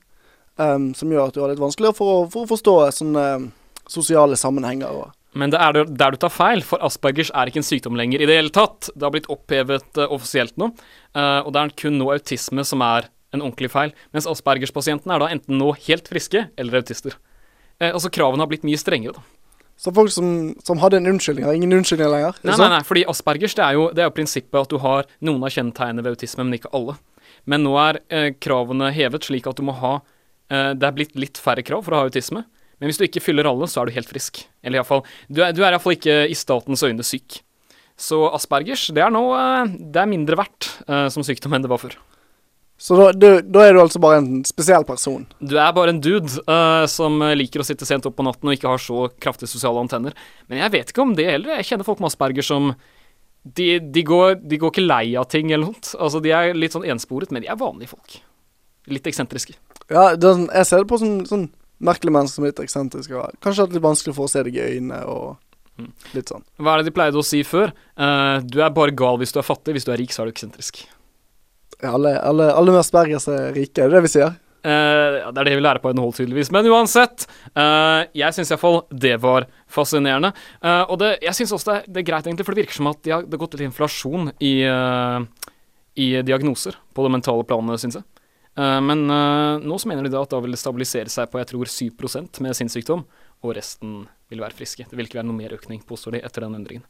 um, 0.61 0.94
som 0.94 1.09
gjør 1.09 1.29
at 1.29 1.35
du 1.35 1.41
har 1.41 1.49
litt 1.49 1.62
vanskeligere 1.62 1.97
for 1.97 2.12
å, 2.12 2.31
for 2.31 2.44
å 2.44 2.50
forstå 2.50 2.75
sånn 2.93 3.17
eh, 3.17 3.49
sosiale 3.91 4.39
sammenhenger. 4.39 4.91
Og, 5.03 5.11
Men 5.35 5.51
det 5.53 5.61
er 5.63 5.73
der- 5.85 6.11
du 6.15 6.17
tar 6.19 6.33
feil, 6.33 6.63
for 6.63 6.79
Aspergers 6.83 7.31
er 7.35 7.47
ikke 7.51 7.61
en 7.63 7.67
sykdom 7.67 7.97
lenger 7.99 8.21
i 8.23 8.27
det 8.27 8.37
hele 8.39 8.51
tatt. 8.55 8.89
Det 8.95 9.03
har 9.07 9.13
blitt 9.15 9.29
opphevet 9.31 9.99
uh, 9.99 10.07
offisielt 10.11 10.57
nå, 10.59 10.71
uh, 11.15 11.41
og 11.45 11.53
det 11.55 11.61
er 11.63 11.75
kun 11.77 11.99
nå 11.99 12.09
autisme 12.15 12.65
som 12.67 12.83
er 12.83 13.09
en 13.33 13.43
ordentlig 13.45 13.71
feil. 13.71 13.93
Mens 14.15 14.27
Aspergers-pasientene 14.27 15.15
er 15.15 15.23
da 15.23 15.29
enten 15.31 15.59
nå 15.59 15.73
helt 15.87 16.09
friske 16.11 16.49
eller 16.59 16.81
autister. 16.81 17.15
Uh, 17.81 17.93
altså 17.93 18.11
Kravene 18.11 18.43
har 18.43 18.51
blitt 18.51 18.67
mye 18.67 18.79
strengere, 18.81 19.15
da. 19.15 19.23
så 19.79 19.95
folk 19.95 20.11
som, 20.11 20.55
som 20.67 20.79
hadde 20.83 20.99
en 20.99 21.07
unnskyldning, 21.15 21.47
har 21.47 21.55
ingen 21.55 21.73
unnskyldning 21.79 22.11
lenger? 22.11 22.35
er 22.35 22.47
Nei, 22.51 22.57
sånn? 22.57 22.67
nei, 22.67 22.79
nei, 22.79 22.85
fordi 22.89 23.05
Aspergers 23.09 23.55
det 23.55 23.65
er 23.65 23.79
jo 23.79 23.87
det 23.95 24.03
er 24.03 24.11
jo 24.11 24.17
prinsippet 24.19 24.59
at 24.61 24.69
du 24.75 24.79
har 24.83 25.07
noen 25.23 25.43
av 25.47 25.55
kjennetegnene 25.55 26.03
ved 26.05 26.17
autisme, 26.19 26.45
men 26.45 26.59
ikke 26.59 26.73
alle. 26.75 26.99
Men 27.47 27.63
nå 27.65 27.73
er 27.81 28.01
kravene 28.43 28.91
hevet 28.93 29.25
slik 29.25 29.47
at 29.49 29.57
du 29.57 29.63
må 29.65 29.73
ha 29.79 29.95
eh, 30.51 30.75
Det 30.77 30.85
er 30.85 30.93
blitt 30.93 31.15
litt 31.17 31.39
færre 31.41 31.63
krav 31.65 31.87
for 31.87 31.95
å 31.95 32.01
ha 32.03 32.09
autisme. 32.11 32.43
Men 32.81 32.88
hvis 32.88 33.00
du 33.00 33.05
ikke 33.06 33.23
fyller 33.23 33.49
alle, 33.49 33.69
så 33.69 33.82
er 33.82 33.88
du 33.88 33.97
helt 33.97 34.09
frisk. 34.09 34.43
Eller 34.65 34.81
iallfall 34.81 35.05
Du 35.29 35.43
er, 35.44 35.53
du 35.53 35.62
er 35.62 35.75
iallfall 35.75 35.99
ikke 35.99 36.23
i 36.32 36.37
statens 36.38 36.82
øyne 36.87 37.05
syk. 37.06 37.43
Så 38.00 38.23
Aspergers, 38.32 38.87
det 38.97 39.03
er 39.05 39.12
nå 39.12 39.21
eh, 39.37 39.75
Det 39.93 40.00
er 40.00 40.09
mindre 40.09 40.38
verdt 40.41 40.71
uh, 40.88 41.09
som 41.12 41.25
sykdom 41.27 41.53
enn 41.53 41.67
det 41.67 41.71
var 41.73 41.82
før. 41.82 41.99
Så 42.81 42.97
da, 42.97 43.11
du, 43.12 43.27
da 43.44 43.67
er 43.67 43.75
du 43.77 43.82
altså 43.82 44.00
bare 44.00 44.23
en 44.23 44.38
spesiell 44.49 44.87
person? 44.88 45.27
Du 45.44 45.59
er 45.61 45.75
bare 45.77 45.93
en 45.93 46.00
dude 46.00 46.41
uh, 46.49 46.87
som 46.88 47.21
liker 47.37 47.61
å 47.61 47.67
sitte 47.69 47.85
sent 47.85 48.09
opp 48.09 48.17
på 48.17 48.25
natten 48.25 48.49
og 48.49 48.56
ikke 48.56 48.73
har 48.73 48.81
så 48.81 49.11
kraftige 49.21 49.53
sosiale 49.53 49.82
antenner. 49.85 50.17
Men 50.49 50.62
jeg 50.62 50.73
vet 50.79 50.94
ikke 50.94 51.05
om 51.05 51.12
det 51.19 51.29
heller. 51.29 51.59
Jeg 51.59 51.69
kjenner 51.69 51.85
folk 51.85 52.00
med 52.00 52.09
Asperger 52.09 52.47
som 52.47 52.73
de, 53.44 53.69
de, 53.85 54.03
går, 54.09 54.38
de 54.49 54.56
går 54.61 54.73
ikke 54.73 54.87
lei 54.87 55.05
av 55.21 55.29
ting 55.29 55.53
eller 55.53 55.69
noe. 55.69 55.93
Altså, 56.01 56.25
de 56.25 56.32
er 56.32 56.56
litt 56.56 56.72
sånn 56.72 56.89
ensporet, 56.89 57.32
men 57.32 57.44
de 57.44 57.53
er 57.53 57.60
vanlige 57.60 57.93
folk. 57.93 58.17
Litt 58.89 59.13
eksentriske. 59.13 59.56
Ja, 59.91 60.15
er 60.15 60.20
sånn, 60.20 60.49
jeg 60.49 60.69
ser 60.69 60.81
det 60.81 60.89
på 60.89 61.01
sånn, 61.01 61.19
sånn 61.29 61.49
merkelige 61.81 62.15
mennesker 62.17 62.39
som 62.39 62.46
er 62.46 62.53
litt 62.53 62.65
eksentriske. 62.65 63.17
og 63.17 63.39
Kanskje 63.44 63.69
litt 63.72 63.84
vanskelig 63.84 64.17
for 64.17 64.29
å 64.29 64.32
se 64.32 64.43
deg 64.46 64.58
i 64.58 64.67
øynene 64.75 65.05
og 65.08 65.39
Mm. 65.81 65.93
litt 66.13 66.29
sånn. 66.29 66.44
Hva 66.60 66.75
er 66.75 66.82
det 66.82 66.91
de 66.91 66.96
pleide 66.96 67.17
å 67.20 67.25
si 67.25 67.43
før? 67.46 67.72
Uh, 67.96 68.41
du 68.44 68.60
er 68.60 68.72
bare 68.75 68.93
gal 68.96 69.17
hvis 69.20 69.32
du 69.32 69.41
er 69.41 69.46
fattig, 69.46 69.77
hvis 69.77 69.87
du 69.89 69.93
er 69.94 70.01
rik, 70.01 70.13
så 70.13 70.22
er 70.22 70.29
du 70.29 70.34
eksentrisk. 70.34 70.82
Ja, 71.81 71.94
alle, 71.94 72.19
alle, 72.20 72.51
alle 72.53 72.75
med 72.75 72.82
Aspergers 72.82 73.29
er 73.32 73.55
rike, 73.56 73.81
er 73.81 73.89
det 73.89 73.96
det 73.96 74.05
vi 74.05 74.13
sier? 74.13 74.34
Uh, 74.60 75.31
det 75.32 75.41
er 75.41 75.49
det 75.49 75.56
vi 75.56 75.65
lærer 75.65 75.81
på 75.81 75.93
NHO, 75.96 76.10
tydeligvis. 76.19 76.51
Men 76.53 76.69
uansett, 76.69 77.25
uh, 77.56 78.05
jeg 78.13 78.37
syns 78.37 78.53
iallfall 78.53 78.82
det 78.93 79.15
var 79.22 79.49
fascinerende. 79.72 80.34
Uh, 80.60 80.84
og 80.91 80.99
det, 81.01 81.15
jeg 81.25 81.39
syns 81.39 81.55
også 81.56 81.70
det 81.70 81.77
er, 81.79 81.89
det 81.89 82.03
er 82.03 82.08
greit, 82.10 82.29
egentlig, 82.29 82.49
for 82.49 82.56
det 82.56 82.67
virker 82.67 82.81
som 82.82 82.91
at 82.93 83.01
de 83.06 83.15
har, 83.17 83.25
det 83.25 83.39
har 83.39 83.44
gått 83.46 83.56
litt 83.56 83.70
inflasjon 83.70 84.34
i, 84.37 84.55
i 86.01 86.08
diagnoser 86.29 86.77
på 86.93 87.06
det 87.06 87.15
mentale 87.17 87.46
planet, 87.49 87.81
syns 87.81 88.03
jeg. 88.03 88.19
Eh, 88.59 88.81
men 88.81 89.11
eh, 89.11 89.59
nå 89.63 89.79
så 89.79 89.89
mener 89.89 90.07
de 90.07 90.13
da 90.13 90.23
at 90.25 90.33
da 90.33 90.41
vil 90.43 90.55
det 90.55 90.61
stabilisere 90.61 91.13
seg 91.13 91.31
på 91.31 91.41
jeg 91.41 91.51
tror 91.53 91.71
7% 91.71 92.43
med 92.45 92.59
sinnssykdom, 92.59 93.05
og 93.45 93.57
resten 93.57 94.05
vil 94.33 94.43
være 94.43 94.57
friske. 94.59 94.87
Det 94.91 94.99
vil 94.99 95.09
ikke 95.09 95.21
være 95.21 95.31
noe 95.31 95.39
mer 95.39 95.55
økning, 95.57 95.83
påstår 95.87 96.19
de, 96.19 96.25
etter 96.27 96.47
den 96.47 96.59
endringen. 96.59 96.87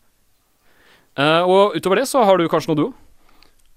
Eh, 1.18 1.42
og 1.42 1.76
utover 1.76 2.02
det 2.02 2.08
så 2.10 2.24
har 2.26 2.38
du 2.38 2.48
kanskje 2.50 2.72
noe, 2.72 2.80
du 2.80 2.86
òg? 2.90 3.06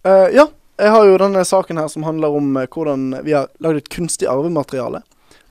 Ja, 0.04 0.50
jeg 0.82 0.92
har 0.92 1.06
jo 1.08 1.20
denne 1.22 1.46
saken 1.48 1.80
her 1.80 1.88
som 1.88 2.04
handler 2.04 2.34
om 2.36 2.58
hvordan 2.60 3.14
vi 3.24 3.32
har 3.38 3.48
lagd 3.64 3.80
et 3.80 3.92
kunstig 3.94 4.28
arvemateriale. 4.28 5.00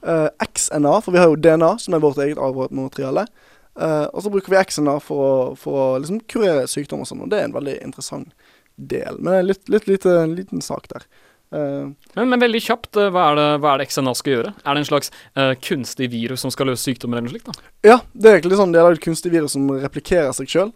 XNA, 0.05 0.93
for 1.01 1.15
vi 1.15 1.23
har 1.23 1.31
jo 1.31 1.39
DNA, 1.41 1.71
som 1.81 1.97
er 1.97 2.03
vårt 2.03 2.21
eget 2.21 2.41
arvemateriale. 2.43 3.25
Uh, 3.73 4.05
og 4.13 4.21
så 4.21 4.29
bruker 4.29 4.53
vi 4.53 4.61
XNA 4.61 4.99
for 5.01 5.25
å, 5.25 5.37
for 5.57 5.79
å 5.79 5.85
liksom 6.03 6.21
kurere 6.29 6.67
sykdom 6.69 7.01
og 7.01 7.09
sånn, 7.09 7.23
og 7.25 7.31
det 7.33 7.39
er 7.41 7.47
en 7.49 7.55
veldig 7.55 7.79
interessant 7.81 8.35
del. 8.77 9.17
Men 9.19 9.31
det 9.31 9.39
er 9.39 9.49
litt, 9.49 9.63
litt 9.73 9.89
lite, 9.89 10.17
en 10.21 10.35
liten 10.37 10.65
sak 10.65 10.91
der. 10.93 11.07
Eh, 11.53 11.89
Men, 12.15 12.29
men 12.29 12.41
veldig 12.41 12.63
kjapt, 12.63 12.97
eh, 12.97 13.11
hva 13.13 13.31
er, 13.31 13.39
det, 13.39 13.47
hva 13.63 13.75
er 13.75 13.83
det 13.83 13.89
XNA 13.93 14.15
skal 14.17 14.37
gjøre? 14.37 14.51
Er 14.65 14.75
det 14.75 14.83
en 14.83 14.89
slags 14.89 15.13
uh, 15.37 15.53
kunstig 15.61 16.11
virus 16.13 16.45
som 16.45 16.53
skal 16.53 16.73
løse 16.73 16.85
sykdommer 16.85 17.21
eller 17.21 17.29
noe 17.29 17.37
slikt? 17.37 17.49
da? 17.49 17.71
ja, 17.93 17.97
det 18.13 18.29
er 18.29 18.41
egentlig 18.41 18.61
sånn 18.61 18.75
de 18.75 18.81
har 18.81 18.93
lagd 18.93 19.05
kunstig 19.05 19.33
virus 19.33 19.57
som 19.57 19.71
replikerer 19.71 20.33
seg 20.37 20.49
sjøl. 20.49 20.73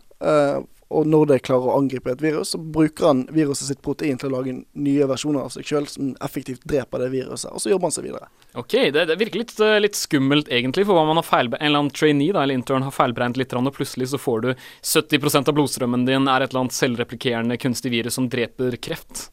og 0.86 1.06
når 1.10 1.24
det 1.26 1.36
klarer 1.42 1.66
å 1.66 1.76
angripe 1.80 2.12
et 2.12 2.22
virus, 2.22 2.52
så 2.54 2.58
bruker 2.58 3.08
han 3.08 3.24
viruset 3.34 3.66
sitt 3.66 3.80
protein 3.82 4.20
til 4.20 4.30
å 4.30 4.36
lage 4.36 4.52
nye 4.54 5.08
versjoner 5.10 5.42
av 5.42 5.50
seg 5.50 5.66
sjøl 5.66 5.88
som 5.90 6.12
effektivt 6.22 6.62
dreper 6.64 7.02
det 7.02 7.08
viruset, 7.10 7.50
og 7.50 7.60
så 7.60 7.72
jobber 7.72 7.88
han 7.88 7.96
seg 7.96 8.06
videre. 8.06 8.28
Ok, 8.54 8.76
det, 8.94 9.08
det 9.10 9.16
virker 9.18 9.42
litt, 9.42 9.54
litt 9.82 9.98
skummelt, 9.98 10.48
egentlig, 10.48 10.86
for 10.86 10.94
hva 10.94 11.08
man 11.08 11.18
har 11.18 11.26
feil, 11.26 11.50
en 11.50 11.58
eller 11.58 11.82
annen 11.82 11.94
trainee 11.94 12.36
da, 12.36 12.44
eller 12.44 12.60
intern 12.60 12.86
har 12.86 12.94
feilberegnet 12.94 13.42
litt, 13.42 13.56
og 13.58 13.74
plutselig 13.74 14.12
så 14.12 14.22
får 14.22 14.46
du 14.46 14.52
70% 14.54 15.50
av 15.50 15.58
blodstrømmen 15.58 16.06
din 16.06 16.30
er 16.30 16.46
et 16.46 16.54
eller 16.54 16.68
annet 16.68 16.78
selvreplikerende 16.78 17.58
kunstig 17.58 17.90
virus 17.92 18.20
som 18.20 18.30
dreper 18.30 18.78
kreft. 18.78 19.26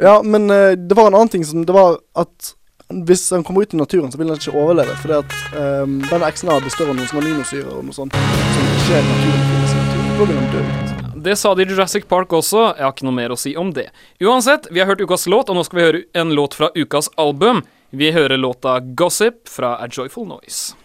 Ja, 0.00 0.20
men 0.22 0.50
eh, 0.50 0.76
det 0.78 0.94
var 0.94 1.10
en 1.10 1.14
annen 1.18 1.28
ting 1.32 1.44
som 1.44 1.66
Det 1.66 1.74
var 1.74 1.98
at 2.14 2.54
hvis 2.88 3.30
han 3.30 3.44
kommer 3.44 3.62
ut 3.62 3.74
i 3.74 3.76
naturen, 3.76 4.12
så 4.12 4.18
vil 4.18 4.30
han 4.32 4.38
ikke 4.40 4.54
overleve. 4.56 4.94
Fordi 5.02 5.18
at 5.18 5.34
um, 5.84 5.98
eksen 6.00 6.24
XNA 6.32 6.54
består 6.64 6.88
av 6.88 6.96
noen 6.96 7.10
sånne 7.10 7.20
aminosyrer 7.26 7.68
og 7.74 7.84
noe 7.84 7.96
sånt 7.96 8.16
som 8.16 8.70
ikke 8.78 8.94
er 8.96 9.04
naturlig 9.10 9.42
finnes 9.50 9.74
i 9.74 9.82
naturen. 10.38 11.22
Det 11.28 11.36
sa 11.36 11.52
de 11.54 11.66
i 11.66 11.68
Jurassic 11.68 12.08
Park 12.08 12.32
også, 12.32 12.62
jeg 12.78 12.86
har 12.86 12.94
ikke 12.94 13.08
noe 13.10 13.18
mer 13.18 13.34
å 13.34 13.36
si 13.36 13.52
om 13.60 13.74
det. 13.76 13.90
Uansett, 14.24 14.70
vi 14.72 14.80
har 14.80 14.88
hørt 14.88 15.04
ukas 15.04 15.28
låt, 15.28 15.50
og 15.50 15.58
nå 15.58 15.66
skal 15.66 15.78
vi 15.80 15.84
høre 15.84 16.02
en 16.16 16.32
låt 16.38 16.56
fra 16.56 16.70
ukas 16.78 17.10
album. 17.20 17.60
Vi 17.90 18.12
hører 18.12 18.40
låta 18.40 18.80
'Gossip' 18.80 19.44
fra 19.48 19.76
A 19.76 19.88
Joyful 19.90 20.24
Noise. 20.28 20.78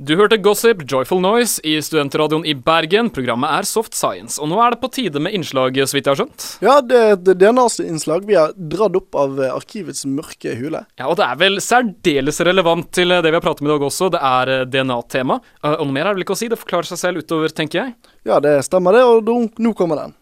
Du 0.00 0.14
hørte 0.16 0.38
Gossip, 0.40 0.80
Joyful 0.88 1.18
Noise, 1.20 1.60
i 1.60 1.74
Studentradioen 1.84 2.46
i 2.48 2.54
Bergen. 2.56 3.10
Programmet 3.12 3.50
er 3.52 3.66
Soft 3.68 3.92
Science. 3.92 4.38
Og 4.40 4.48
nå 4.48 4.56
er 4.64 4.72
det 4.72 4.78
på 4.80 4.88
tide 4.96 5.20
med 5.20 5.34
innslag, 5.36 5.76
så 5.76 5.92
vidt 5.92 6.06
jeg 6.08 6.14
har 6.14 6.20
skjønt? 6.22 6.46
Ja, 6.64 6.76
det 6.80 7.00
er 7.00 7.12
et 7.18 7.28
DNA-innslag 7.36 8.24
vi 8.24 8.38
har 8.38 8.54
dratt 8.56 8.96
opp 8.96 9.18
av 9.20 9.36
eh, 9.36 9.52
arkivets 9.52 10.06
mørke 10.08 10.54
hule. 10.56 10.86
Ja, 10.96 11.10
og 11.10 11.18
det 11.20 11.26
er 11.26 11.36
vel 11.42 11.60
særdeles 11.60 12.40
relevant 12.48 12.88
til 12.96 13.12
det 13.12 13.28
vi 13.28 13.36
har 13.36 13.44
pratet 13.44 13.60
om 13.60 13.68
i 13.68 13.74
dag 13.74 13.84
også. 13.90 14.08
Det 14.16 14.22
er 14.30 14.54
eh, 14.54 14.64
DNA-tema. 14.72 15.36
Eh, 15.60 15.74
og 15.74 15.84
noe 15.84 15.98
mer 15.98 16.08
er 16.08 16.14
det 16.14 16.22
vel 16.22 16.28
ikke 16.30 16.38
å 16.38 16.40
si. 16.40 16.48
Det 16.48 16.62
forklarer 16.62 16.94
seg 16.94 17.02
selv 17.02 17.20
utover, 17.20 17.52
tenker 17.60 17.82
jeg. 17.82 17.92
Ja, 18.24 18.40
det 18.40 18.56
stemmer 18.64 18.96
det, 18.96 19.04
og 19.04 19.28
nå 19.60 19.74
kommer 19.76 20.00
den. 20.00 20.16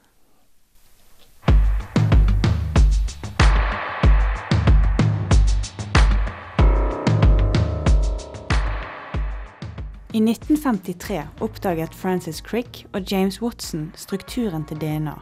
I 10.09 10.21
1953 10.21 11.23
oppdaget 11.41 11.95
Francis 11.95 12.41
Crick 12.41 12.87
og 12.95 13.13
James 13.13 13.43
Watson 13.43 13.91
strukturen 13.97 14.65
til 14.65 14.81
DNA, 14.81 15.13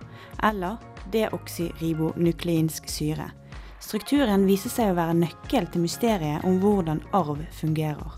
eller 0.46 0.76
deoksyribonukleinsk 1.10 2.86
syre. 2.86 3.32
Strukturen 3.82 4.46
viser 4.46 4.70
seg 4.70 4.92
å 4.92 4.96
være 5.00 5.18
nøkkel 5.18 5.66
til 5.72 5.82
mysteriet 5.82 6.46
om 6.46 6.60
hvordan 6.62 7.02
arv 7.18 7.42
fungerer. 7.58 8.14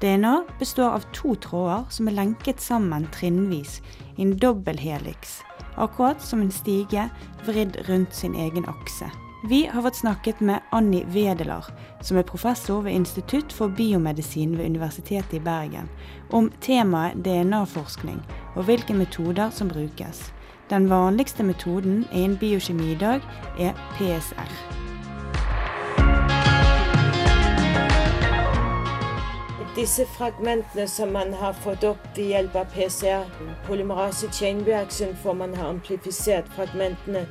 DNA 0.00 0.34
består 0.56 0.96
av 0.96 1.04
to 1.12 1.36
tråder 1.44 1.84
som 1.92 2.08
er 2.08 2.16
lenket 2.22 2.64
sammen 2.64 3.04
trinnvis 3.12 3.82
i 4.16 4.24
en 4.24 4.32
dobbelthelix, 4.40 5.42
akkurat 5.76 6.24
som 6.24 6.40
en 6.40 6.54
stige 6.54 7.10
vridd 7.44 7.82
rundt 7.90 8.16
sin 8.16 8.32
egen 8.48 8.64
akse. 8.64 9.12
Vi 9.42 9.66
har 9.66 9.82
fått 9.82 9.96
snakket 9.96 10.40
med 10.40 10.60
Anni 10.70 11.04
Wedeler, 11.04 11.64
som 12.00 12.16
er 12.16 12.22
professor 12.22 12.80
ved 12.82 12.92
Institutt 12.92 13.52
for 13.52 13.68
biomedisin 13.68 14.58
ved 14.58 14.66
Universitetet 14.66 15.34
i 15.34 15.40
Bergen, 15.40 15.88
om 16.30 16.50
temaet 16.60 17.22
DNA-forskning 17.24 18.18
og 18.56 18.64
hvilke 18.64 18.94
metoder 18.94 19.50
som 19.50 19.68
brukes. 19.68 20.32
Den 20.70 20.90
vanligste 20.90 21.46
metoden 21.46 22.04
innen 22.12 22.34
biokjemi 22.38 22.90
i 22.92 22.98
dag 22.98 23.22
er 23.58 23.78
PSR. 23.94 24.50
Disse 29.76 30.06
fragmentene 30.16 30.88
som 30.88 31.12
man 31.14 31.30
har 31.32 31.52
fått 31.52 31.84
opp 31.86 32.10
ved 32.16 32.32
hjelp 32.32 32.56
av 32.58 32.74
PCR, 32.74 33.30
polymerase 33.68 34.32
chain 34.32 34.64
reaction, 34.66 35.14
får 35.22 35.34
man 35.34 35.54
ha 35.54 35.68
amplifisert 35.70 36.50
fragmentene 36.56 37.28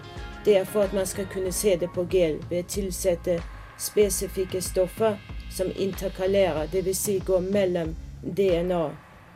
det 0.47 0.57
er 0.57 0.63
for 0.63 0.81
at 0.81 0.93
man 0.93 1.05
skal 1.05 1.27
kunne 1.33 1.51
se 1.51 1.75
det 1.75 1.89
på 1.95 2.05
gel 2.09 2.37
ved 2.49 2.63
å 2.63 2.67
tilsette 2.71 3.33
spesifikke 3.77 4.61
stoffer 4.63 5.17
som 5.51 5.71
interkalerer, 5.75 6.69
dvs. 6.71 7.01
Si 7.03 7.19
går 7.19 7.39
mellom 7.51 7.95
DNA 8.23 8.85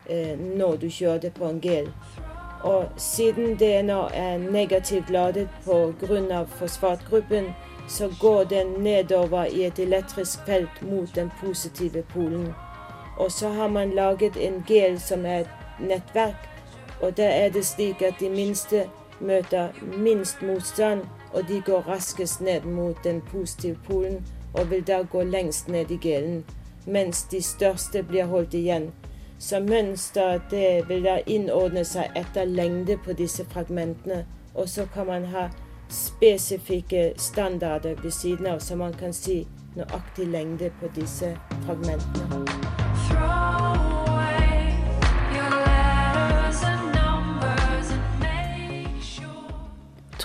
eh, 0.07 0.39
når 0.39 0.77
du 0.77 0.87
kjører 0.89 1.19
det 1.25 1.33
på 1.35 1.49
en 1.49 1.59
gel. 1.59 1.89
Og 2.63 2.85
siden 2.95 3.57
DNA 3.59 3.99
er 4.13 4.37
negativt 4.37 5.09
ladet 5.09 5.49
pga. 5.65 6.45
fosfatgruppen, 6.45 7.51
så 7.87 8.07
går 8.19 8.43
den 8.43 8.67
nedover 8.67 9.45
i 9.45 9.65
et 9.65 9.79
elektrisk 9.79 10.45
felt 10.45 10.81
mot 10.81 11.15
den 11.15 11.31
positive 11.43 12.03
polen. 12.13 12.53
Og 13.17 13.31
så 13.31 13.49
har 13.49 13.67
man 13.67 13.91
laget 13.91 14.37
en 14.37 14.63
gel 14.67 14.99
som 14.99 15.25
er 15.25 15.39
et 15.39 15.49
nettverk, 15.79 16.49
og 17.01 17.17
der 17.17 17.29
er 17.29 17.49
det 17.49 17.65
slik 17.65 18.01
at 18.01 18.13
de 18.19 18.29
minste 18.29 18.87
møter 19.21 19.69
minst 19.97 20.41
motstand, 20.41 21.01
og 21.33 21.47
de 21.47 21.61
går 21.65 21.87
raskest 21.87 22.41
ned 22.41 22.61
mot 22.61 23.03
den 23.03 23.21
positive 23.21 23.77
polen 23.87 24.25
og 24.53 24.71
vil 24.71 24.87
da 24.87 25.01
gå 25.01 25.23
lengst 25.23 25.67
ned 25.67 25.91
i 25.91 25.97
gelen, 25.97 26.43
mens 26.85 27.23
de 27.23 27.41
største 27.41 28.03
blir 28.03 28.25
holdt 28.25 28.53
igjen. 28.53 28.91
Så 29.39 29.59
mønsteret 29.59 30.41
det 30.51 30.89
vil 30.89 31.03
da 31.03 31.17
innordne 31.25 31.85
seg 31.87 32.11
etter 32.19 32.45
lengde 32.45 32.97
på 33.05 33.15
disse 33.17 33.45
fragmentene, 33.49 34.25
og 34.55 34.69
så 34.69 34.85
kan 34.93 35.07
man 35.07 35.25
ha 35.31 35.47
spesifikke 35.89 37.13
standarder 37.17 37.95
ved 38.03 38.11
siden 38.11 38.47
av, 38.47 38.59
så 38.59 38.75
man 38.75 38.93
kan 38.93 39.13
si 39.13 39.47
nøyaktig 39.75 40.27
lengde 40.27 40.71
på 40.81 40.91
disse 40.95 41.35
fragmentene. 41.65 42.90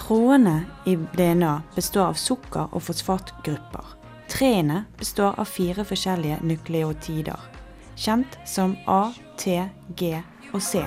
Trådene 0.07 0.65
i 0.85 0.97
DNA 0.97 1.63
består 1.75 2.07
av 2.07 2.15
sukker- 2.15 2.69
og 2.73 2.83
fosfatgrupper. 2.83 3.85
Treene 4.29 4.85
består 4.99 5.35
av 5.41 5.45
fire 5.51 5.83
forskjellige 5.85 6.37
nukleotider, 6.47 7.41
kjent 7.99 8.37
som 8.47 8.77
A, 8.87 9.11
T, 9.37 9.57
G 9.99 10.13
og 10.53 10.63
C. 10.63 10.85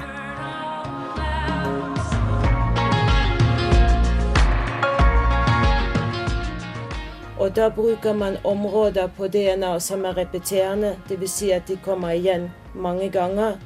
Og 7.39 7.51
da 7.55 7.67
bruker 7.75 8.13
man 8.13 8.37
områder 8.43 9.11
på 9.17 9.27
DNA 9.27 9.79
som 9.79 10.05
er 10.05 10.15
repeterende, 10.15 10.95
dvs. 11.09 11.31
Si 11.31 11.51
at 11.51 11.67
de 11.67 11.75
kommer 11.75 12.15
igjen 12.15 12.53
mange 12.73 13.09
ganger. 13.09 13.59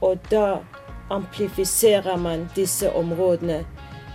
Og 0.00 0.20
da 0.30 0.58
amplifiserer 1.10 2.16
man 2.16 2.50
disse 2.54 2.92
områdene 2.92 3.62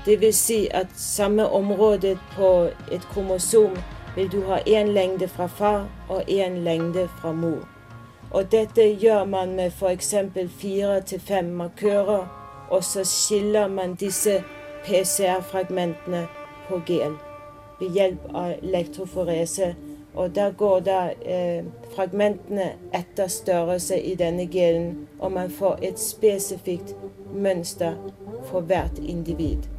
Dvs. 0.09 0.35
Si 0.35 0.67
at 0.71 0.87
samme 0.95 1.49
område 1.49 2.17
på 2.35 2.69
et 2.91 3.01
kromosom 3.01 3.77
vil 4.15 4.31
du 4.31 4.41
ha 4.41 4.57
én 4.65 4.87
lengde 4.93 5.27
fra 5.27 5.45
far 5.45 5.85
og 6.09 6.23
én 6.27 6.63
lengde 6.65 7.07
fra 7.21 7.31
mor. 7.31 7.67
Og 8.31 8.51
dette 8.51 8.81
gjør 8.81 9.25
man 9.25 9.55
med 9.55 9.71
f.eks. 9.71 10.15
fire 10.49 11.01
til 11.01 11.19
fem 11.19 11.45
markører, 11.45 12.25
og 12.69 12.83
så 12.83 13.03
skiller 13.03 13.67
man 13.67 13.95
disse 13.95 14.43
PCR-fragmentene 14.85 16.27
på 16.69 16.81
gel 16.85 17.13
ved 17.79 17.89
hjelp 17.93 18.33
av 18.33 18.53
elektroforese. 18.63 19.75
Og 20.13 20.35
der 20.35 20.51
går 20.51 20.79
da 20.79 20.99
eh, 21.21 21.65
fragmentene 21.95 22.71
etter 22.93 23.27
størrelse 23.27 24.01
i 24.01 24.15
denne 24.15 24.47
gelen, 24.47 25.07
og 25.19 25.31
man 25.31 25.51
får 25.51 25.79
et 25.81 25.99
spesifikt 25.99 26.95
mønster 27.33 27.93
for 28.49 28.61
hvert 28.61 28.99
individ. 28.99 29.69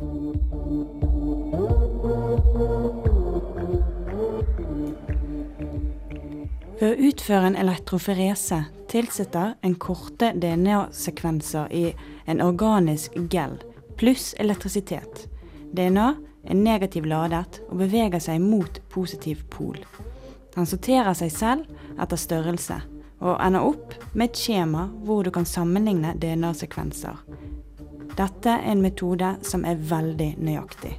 Ved 6.81 6.95
å 6.95 7.09
utføre 7.11 7.51
en 7.51 7.57
elektroferese 7.61 8.63
tilsetter 8.89 9.51
en 9.61 9.75
korte 9.77 10.31
DNA-sekvenser 10.33 11.69
i 11.77 11.91
en 12.25 12.41
organisk 12.41 13.19
gel 13.29 13.59
pluss 14.01 14.31
elektrisitet. 14.41 15.27
DNA 15.77 16.07
er 16.49 16.57
negativt 16.57 17.11
ladet 17.11 17.61
og 17.69 17.83
beveger 17.83 18.23
seg 18.25 18.41
mot 18.41 18.81
positiv 18.89 19.45
pol. 19.53 19.77
Den 20.55 20.65
sorterer 20.65 21.13
seg 21.19 21.35
selv 21.35 22.01
etter 22.01 22.17
størrelse 22.17 22.81
og 23.21 23.37
ender 23.45 23.69
opp 23.69 23.93
med 24.15 24.31
et 24.31 24.41
skjema 24.41 24.89
hvor 25.05 25.21
du 25.21 25.31
kan 25.37 25.45
sammenligne 25.45 26.17
DNA-sekvenser. 26.17 27.21
Dette 28.17 28.57
er 28.57 28.73
en 28.73 28.81
metode 28.81 29.35
som 29.45 29.69
er 29.69 29.77
veldig 29.93 30.33
nøyaktig. 30.41 30.97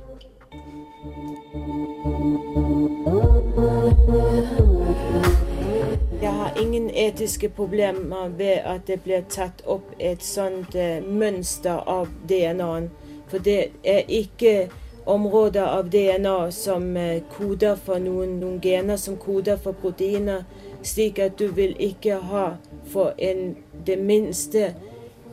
Ingen 6.62 6.90
etiske 6.90 7.50
problemer 7.50 8.30
ved 8.38 8.62
at 8.66 8.88
det 8.88 9.02
blir 9.04 9.24
tatt 9.30 9.64
opp 9.66 9.96
et 10.00 10.24
sånt 10.24 10.76
uh, 10.76 11.02
mønster 11.02 11.82
av 11.90 12.12
DNA-en. 12.30 12.92
For 13.32 13.42
det 13.42 13.72
er 13.84 14.06
ikke 14.12 14.70
områder 15.06 15.66
av 15.66 15.90
DNA 15.90 16.52
som 16.52 16.98
eh, 16.98 17.24
koder 17.38 17.76
for 17.76 18.00
noen, 18.00 18.38
noen 18.40 18.60
gener 18.62 19.00
som 19.02 19.18
koder 19.18 19.58
for 19.58 19.74
proteiner, 19.74 20.44
slik 20.84 21.20
at 21.20 21.40
du 21.40 21.48
vil 21.56 21.74
ikke 21.80 22.20
ha 22.30 22.46
for 22.92 23.16
en, 23.18 23.56
det 23.86 23.98
minste 23.98 24.74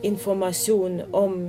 informasjon 0.03 1.01
om 1.11 1.39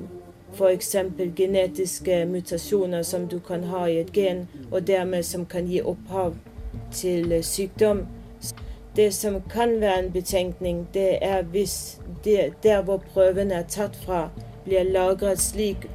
f.eks. 0.53 0.97
genetiske 1.37 2.25
mutasjoner 2.27 3.03
som 3.03 3.29
du 3.29 3.39
kan 3.41 3.65
ha 3.71 3.87
i 3.89 4.01
et 4.03 4.13
gen, 4.13 4.49
og 4.71 4.87
dermed 4.87 5.23
som 5.25 5.47
kan 5.47 5.71
gi 5.71 5.81
opphav 5.81 6.35
til 6.93 7.33
eh, 7.33 7.47
sykdom. 7.47 8.05
Det 8.97 9.15
som 9.15 9.43
kan 9.51 9.81
være 9.81 9.99
en 9.99 10.13
betenkning, 10.13 10.89
det 10.95 11.19
er 11.23 11.43
hvis 11.43 12.01
det, 12.25 12.53
der 12.63 12.83
hvor 12.83 12.97
prøvene 13.15 13.55
er 13.55 13.63
tatt 13.63 13.97
fra, 13.97 14.31
blir 14.65 14.83
lagret 14.83 15.41
slik 15.41 15.87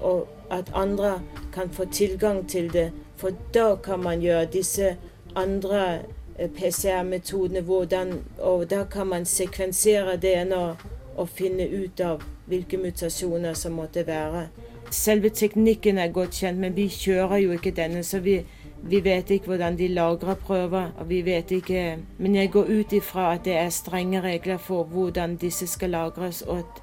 at 0.52 0.72
andre 0.74 1.22
kan 1.54 1.70
få 1.70 1.86
tilgang 1.92 2.50
til 2.50 2.74
det. 2.74 2.92
For 3.16 3.32
da 3.54 3.76
kan 3.76 4.00
man 4.00 4.22
gjøre 4.22 4.46
disse 4.46 4.96
andre 5.36 6.00
eh, 6.40 6.50
PCR-metodene, 6.50 8.18
og 8.38 8.70
da 8.70 8.84
kan 8.84 9.08
man 9.08 9.26
sekvensere 9.26 10.18
DNA 10.18 10.76
og 11.16 11.30
finne 11.30 11.68
ut 11.68 12.00
av 12.00 12.24
hvilke 12.46 12.78
mutasjoner 12.78 13.54
som 13.54 13.72
måtte 13.72 14.08
være. 14.08 14.48
Selve 14.92 15.30
teknikken 15.30 15.98
er 15.98 16.12
godt 16.14 16.36
kjent, 16.40 16.60
men 16.60 16.76
vi 16.76 16.88
kjører 16.90 17.38
jo 17.38 17.52
ikke 17.52 17.72
denne, 17.76 18.04
så 18.04 18.20
vi, 18.20 18.42
vi 18.86 19.00
vet 19.02 19.30
ikke 19.30 19.46
hvordan 19.46 19.78
de 19.78 19.88
lagrer 19.88 20.36
prøver. 20.36 20.92
og 20.98 21.10
vi 21.10 21.22
vet 21.22 21.52
ikke, 21.52 21.98
Men 22.18 22.36
jeg 22.36 22.52
går 22.52 22.66
ut 22.80 22.94
ifra 22.94 23.34
at 23.34 23.46
det 23.46 23.56
er 23.58 23.70
strenge 23.70 24.22
regler 24.22 24.58
for 24.58 24.84
hvordan 24.84 25.36
disse 25.36 25.68
skal 25.68 25.90
lagres. 25.90 26.42
og 26.42 26.58
at 26.58 26.82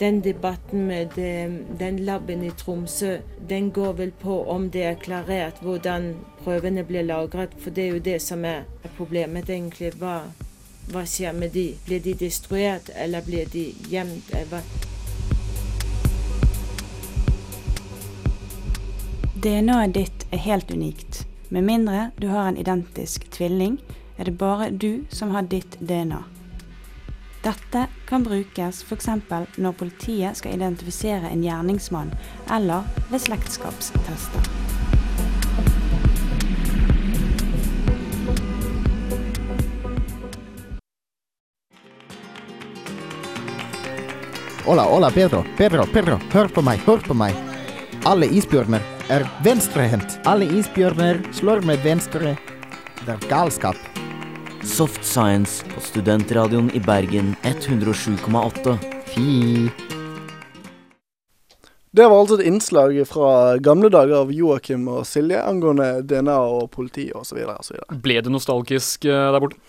den 0.00 0.24
debatten 0.24 0.86
med 0.86 1.06
det, 1.16 1.60
den 1.78 1.98
laben 1.98 2.44
i 2.44 2.50
Tromsø, 2.50 3.18
den 3.48 3.70
går 3.70 3.92
vel 3.92 4.10
på 4.10 4.44
om 4.50 4.70
det 4.70 4.82
er 4.82 4.94
klarert 4.94 5.60
hvordan 5.62 6.14
prøvene 6.44 6.84
blir 6.84 7.02
lagret. 7.02 7.48
For 7.58 7.70
det 7.70 7.84
er 7.84 7.88
jo 7.88 7.98
det 7.98 8.22
som 8.22 8.44
er 8.44 8.62
problemet, 8.96 9.50
egentlig. 9.50 9.92
Hva, 9.98 10.22
hva 10.90 11.04
skjer 11.06 11.32
med 11.32 11.50
de? 11.54 11.74
Blir 11.86 12.00
de 12.00 12.14
destruert, 12.14 12.90
eller 12.96 13.22
blir 13.22 13.46
de 13.52 13.74
gjemt? 13.90 14.34
DNA-et 19.34 19.94
ditt 19.94 20.26
er 20.32 20.38
helt 20.38 20.70
unikt. 20.70 21.33
Med 21.48 21.64
mindre 21.64 22.10
du 22.16 22.28
har 22.28 22.48
en 22.48 22.56
identisk 22.56 23.30
tvilling, 23.30 23.78
er 24.16 24.24
det 24.24 24.30
bare 24.30 24.70
du 24.70 25.04
som 25.08 25.30
har 25.30 25.42
ditt 25.42 25.76
DNA. 25.80 26.22
Dette 27.44 27.86
kan 28.08 28.24
brukes 28.24 28.84
f.eks. 28.84 29.08
når 29.56 29.72
politiet 29.72 30.36
skal 30.36 30.54
identifisere 30.54 31.28
en 31.28 31.44
gjerningsmann, 31.44 32.14
eller 32.50 32.88
ved 33.10 33.20
slektskapstester. 33.20 34.48
Hola, 44.64 44.82
hola, 44.82 45.10
Pedro. 45.10 45.44
Pedro, 45.56 45.84
Pedro, 45.92 46.16
hør 46.32 46.48
på 46.48 46.64
meg, 46.64 46.80
hør 46.88 47.04
på 47.04 47.14
meg. 47.14 47.36
Alle 48.08 48.32
isbjørner 48.32 48.93
er 49.12 49.24
venstrehendt. 49.44 50.18
Alle 50.28 50.46
isbjørner 50.48 51.20
slår 51.36 51.64
med 51.68 51.82
venstre. 51.84 52.34
Det 53.04 53.12
er 53.12 53.26
galskap. 53.28 53.76
Soft 54.64 55.04
Science 55.04 55.64
på 55.74 55.82
Studentradioen 55.84 56.70
i 56.72 56.80
Bergen 56.80 57.34
107,8. 57.42 58.78
Fy. 59.12 59.68
Det 61.94 62.06
var 62.08 62.16
altså 62.16 62.40
et 62.40 62.48
innslag 62.48 62.96
fra 63.06 63.58
gamle 63.62 63.90
dager 63.92 64.24
av 64.24 64.32
Joakim 64.34 64.88
og 64.90 65.04
Silje 65.06 65.38
angående 65.44 66.00
DNA 66.02 66.38
og 66.56 66.72
politi 66.72 67.10
osv. 67.14 67.44
Ble 68.02 68.18
du 68.24 68.32
nostalgisk 68.34 69.04
eh, 69.06 69.28
der 69.30 69.44
borte? 69.44 69.60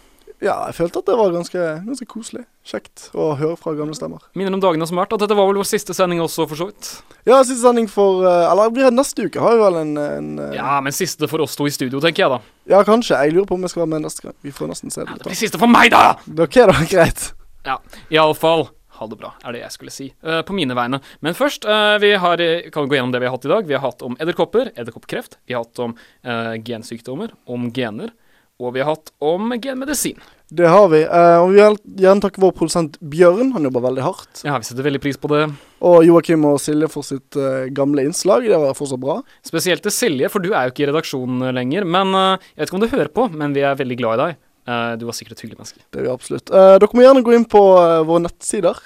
Ja, 0.44 0.56
jeg 0.68 0.76
følte 0.76 1.00
at 1.00 1.08
det 1.08 1.16
var 1.16 1.32
ganske, 1.32 1.64
ganske 1.86 2.06
koselig. 2.10 2.44
Kjekt 2.68 3.10
å 3.16 3.30
høre 3.40 3.56
fra 3.60 3.72
gamle 3.78 3.96
stemmer. 3.96 4.24
Minner 4.36 4.58
om 4.58 4.64
dagene 4.64 4.88
som 4.90 5.00
har 5.00 5.06
vært. 5.06 5.16
At 5.16 5.24
dette 5.24 5.38
var 5.38 5.48
vel 5.48 5.60
vår 5.62 5.68
siste 5.70 5.96
sending 5.96 6.20
også, 6.24 6.48
for 6.50 6.60
så 6.60 6.68
vidt. 6.72 6.90
Ja, 7.30 7.40
siste 7.46 7.62
sending 7.62 7.88
for 7.92 8.26
eh, 8.28 8.44
Eller 8.50 8.74
blir 8.74 8.88
det 8.90 8.96
neste 8.98 9.28
uke? 9.30 9.42
Har 9.42 9.56
vi 9.56 9.64
vel 9.64 9.80
en, 9.84 9.94
en 10.02 10.32
eh, 10.44 10.56
Ja, 10.58 10.80
men 10.84 10.96
siste 10.96 11.30
for 11.32 11.44
oss 11.46 11.56
to 11.56 11.70
i 11.70 11.74
studio, 11.74 12.02
tenker 12.04 12.26
jeg 12.26 12.34
da. 12.36 12.40
Ja, 12.76 12.82
kanskje. 12.88 13.20
Jeg 13.22 13.36
lurer 13.36 13.48
på 13.50 13.60
om 13.60 13.68
jeg 13.68 13.76
skal 13.76 13.86
være 13.86 13.94
med 13.96 14.08
neste 14.10 14.28
gang. 14.28 14.36
Vi 14.44 14.54
får 14.56 14.72
nesten 14.74 14.94
se 14.94 15.06
det. 15.06 15.20
Det 15.22 15.30
blir 15.30 15.40
siste 15.40 15.62
for 15.62 15.72
meg, 15.72 15.94
da! 15.96 16.18
Ok, 16.36 16.60
da. 16.68 16.80
Greit. 16.94 17.30
Ja, 17.66 17.80
iallfall. 18.14 18.68
Ha 18.96 19.10
det 19.12 19.18
bra, 19.20 19.34
er 19.44 19.52
det 19.52 19.60
jeg 19.60 19.74
skulle 19.74 19.92
si. 19.92 20.06
Uh, 20.24 20.40
på 20.48 20.56
mine 20.56 20.76
vegne. 20.78 21.02
Men 21.26 21.36
først, 21.36 21.66
uh, 21.68 21.98
vi 22.00 22.14
har, 22.16 22.40
kan 22.72 22.86
vi 22.86 22.94
gå 22.94 22.96
gjennom 22.96 23.12
det 23.12 23.20
vi 23.20 23.28
har 23.28 23.36
hatt 23.36 23.48
i 23.48 23.52
dag. 23.52 23.66
Vi 23.68 23.76
har 23.76 23.84
hatt 23.84 24.06
om 24.08 24.16
edderkopper, 24.24 24.70
edderkoppkreft. 24.72 25.36
Vi 25.44 25.56
har 25.56 25.66
hatt 25.66 25.82
om 25.84 25.98
uh, 26.00 26.54
gensykdommer, 26.64 27.34
om 27.52 27.68
gener. 27.76 28.14
Og 28.62 28.72
vi 28.76 28.82
har 28.84 28.94
hatt 28.94 29.12
om 29.20 29.52
genmedisin. 29.60 30.22
Det 30.48 30.68
har 30.70 30.88
vi. 30.94 31.02
Eh, 31.04 31.38
og 31.42 31.50
vi 31.52 31.60
vil 31.60 31.76
gjerne 32.00 32.24
takke 32.24 32.40
vår 32.40 32.54
produsent 32.56 32.96
Bjørn. 33.02 33.52
Han 33.56 33.68
jobber 33.68 33.84
veldig 33.90 34.06
hardt. 34.06 34.44
Ja, 34.46 34.56
vi 34.62 34.68
setter 34.68 34.86
veldig 34.86 35.02
pris 35.04 35.20
på 35.20 35.32
det. 35.34 35.44
Og 35.84 36.06
Joakim 36.08 36.46
og 36.48 36.62
Silje 36.64 36.88
for 36.92 37.04
sitt 37.04 37.36
eh, 37.36 37.68
gamle 37.76 38.06
innslag. 38.08 38.48
Det 38.48 38.60
var 38.62 38.78
fortsatt 38.78 39.02
bra. 39.02 39.18
Spesielt 39.44 39.84
til 39.84 39.92
Silje, 39.92 40.32
for 40.32 40.44
du 40.44 40.54
er 40.54 40.70
jo 40.70 40.76
ikke 40.76 40.86
i 40.86 40.90
redaksjonen 40.92 41.50
lenger. 41.58 41.88
Men 41.98 42.16
eh, 42.16 42.48
jeg 42.54 42.64
vet 42.64 42.72
ikke 42.72 42.80
om 42.80 42.86
du 42.86 42.94
hører 42.94 43.12
på, 43.20 43.28
men 43.36 43.58
vi 43.58 43.66
er 43.68 43.82
veldig 43.82 44.00
glad 44.00 44.16
i 44.16 44.24
deg. 44.24 44.42
Eh, 44.66 44.94
du 44.98 45.06
var 45.06 45.14
sikkert 45.18 45.36
et 45.36 45.46
hyggelig 45.46 45.60
menneske. 45.60 45.84
Det 45.92 46.02
er 46.02 46.08
vi 46.08 46.14
absolutt. 46.14 46.50
Eh, 46.50 46.78
dere 46.82 46.98
må 46.98 47.06
gjerne 47.06 47.26
gå 47.26 47.36
inn 47.38 47.50
på 47.50 47.62
eh, 47.82 48.00
våre 48.08 48.24
nettsider. 48.26 48.82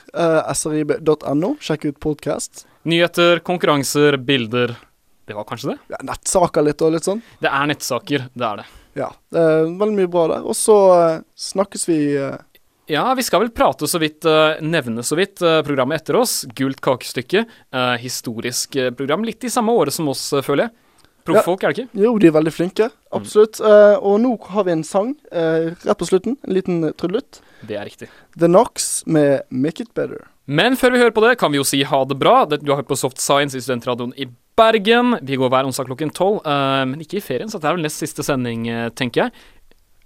Srib.no. 0.59 1.53
Sjekk 1.63 1.87
ut 1.91 2.01
podkast. 2.03 2.65
Nyheter, 2.89 3.43
konkurranser, 3.45 4.17
bilder. 4.17 4.75
Det 5.29 5.37
var 5.37 5.45
kanskje 5.47 5.75
det? 5.75 5.79
Ja, 5.93 6.01
nettsaker 6.09 6.65
litt 6.65 6.81
og 6.81 6.95
litt 6.95 7.07
sånn. 7.07 7.21
Det 7.43 7.51
er 7.53 7.69
nettsaker, 7.69 8.29
det 8.33 8.47
er 8.47 8.63
det. 8.63 8.69
Ja. 8.97 9.11
Veldig 9.31 9.95
mye 9.95 10.11
bra 10.11 10.27
der. 10.33 10.45
Og 10.45 10.57
så 10.57 10.77
eh, 10.95 11.21
snakkes 11.37 11.85
vi 11.89 11.99
eh, 12.17 12.37
Ja, 12.89 13.05
vi 13.15 13.23
skal 13.23 13.43
vel 13.45 13.53
prate 13.53 13.87
så 13.87 14.01
vidt, 14.01 14.25
eh, 14.25 14.59
nevne 14.65 15.05
så 15.05 15.17
vidt 15.19 15.43
programmet 15.67 16.01
etter 16.01 16.17
oss. 16.19 16.41
Gult 16.57 16.81
kakestykke. 16.81 17.45
eh, 17.45 17.95
historisk 18.01 18.77
program. 18.97 19.25
Litt 19.27 19.45
i 19.45 19.53
samme 19.53 19.75
året 19.75 19.93
som 19.95 20.09
oss, 20.09 20.29
føler 20.43 20.67
jeg. 20.67 20.77
Profffolk, 21.29 21.63
er 21.63 21.73
det 21.73 21.83
ikke? 21.83 22.01
Jo, 22.03 22.15
de 22.21 22.29
er 22.29 22.35
veldig 22.35 22.53
flinke. 22.53 22.89
Absolutt. 23.15 23.59
Eh, 23.61 23.95
og 23.97 24.19
nå 24.23 24.33
har 24.53 24.65
vi 24.67 24.75
en 24.75 24.83
sang 24.87 25.13
eh, 25.31 25.71
rett 25.85 25.99
på 25.99 26.07
slutten. 26.09 26.37
En 26.45 26.55
liten 26.55 26.81
uh, 26.83 26.91
trudelutt. 26.97 27.41
Det 27.67 27.77
er 27.77 27.87
riktig. 27.89 28.09
The 28.39 28.49
Knox 28.49 29.03
med 29.05 29.45
Make 29.49 29.85
It 29.85 29.93
Better. 29.97 30.27
Men 30.49 30.77
før 30.79 30.95
vi 30.95 31.01
hører 31.03 31.13
på 31.13 31.23
det, 31.25 31.35
kan 31.41 31.53
vi 31.53 31.59
jo 31.59 31.67
si 31.67 31.83
ha 31.85 32.03
det 32.09 32.17
bra. 32.17 32.41
Du 32.49 32.71
har 32.71 32.81
hørt 32.81 32.89
på 32.89 32.97
Soft 32.97 33.21
Science 33.21 33.57
i 33.57 33.61
Studentradioen 33.61 34.15
i 34.17 34.29
Bergen. 34.59 35.15
Vi 35.23 35.37
går 35.39 35.51
hver 35.53 35.69
onsdag 35.69 35.87
klokken 35.87 36.11
tolv, 36.15 36.41
eh, 36.43 36.83
men 36.89 36.99
ikke 37.03 37.19
i 37.19 37.23
ferien, 37.23 37.49
så 37.51 37.61
det 37.61 37.69
er 37.69 37.77
vel 37.77 37.85
nest 37.87 38.03
siste 38.03 38.25
sending, 38.25 38.67
eh, 38.67 38.89
tenker 38.91 39.25
jeg. 39.25 39.33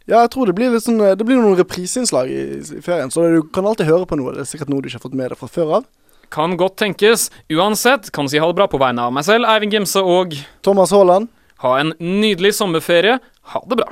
Ja, 0.04 0.22
jeg 0.22 0.34
tror 0.34 0.50
det 0.50 0.56
blir 0.58 0.74
sånn 0.84 1.00
eh, 1.00 1.16
Det 1.16 1.26
blir 1.26 1.40
noen 1.40 1.56
repriseinnslag 1.56 2.28
i, 2.28 2.42
i 2.60 2.82
ferien, 2.84 3.12
så 3.14 3.24
du 3.32 3.42
kan 3.56 3.66
alltid 3.66 3.88
høre 3.88 4.08
på 4.10 4.20
noe. 4.20 4.36
Det 4.36 4.44
er 4.44 4.50
sikkert 4.52 4.72
noe 4.72 4.84
du 4.84 4.90
ikke 4.90 5.00
har 5.00 5.08
fått 5.08 5.20
med 5.20 5.32
deg 5.32 5.40
fra 5.40 5.52
før 5.52 5.78
av. 5.80 5.90
Kan 6.34 6.58
godt 6.58 6.80
tenkes. 6.82 7.30
Uansett, 7.54 8.12
kan 8.14 8.30
si 8.30 8.42
ha 8.42 8.50
det 8.50 8.58
bra 8.58 8.68
på 8.68 8.82
vegne 8.82 9.06
av 9.06 9.14
meg 9.16 9.26
selv, 9.28 9.48
Eivind 9.50 9.76
Gimse 9.76 10.02
og 10.02 10.34
Thomas 10.66 10.94
Haaland. 10.96 11.30
Ha 11.64 11.78
en 11.80 11.94
nydelig 12.02 12.56
sommerferie. 12.58 13.20
Ha 13.54 13.62
det 13.70 13.80
bra. 13.80 13.92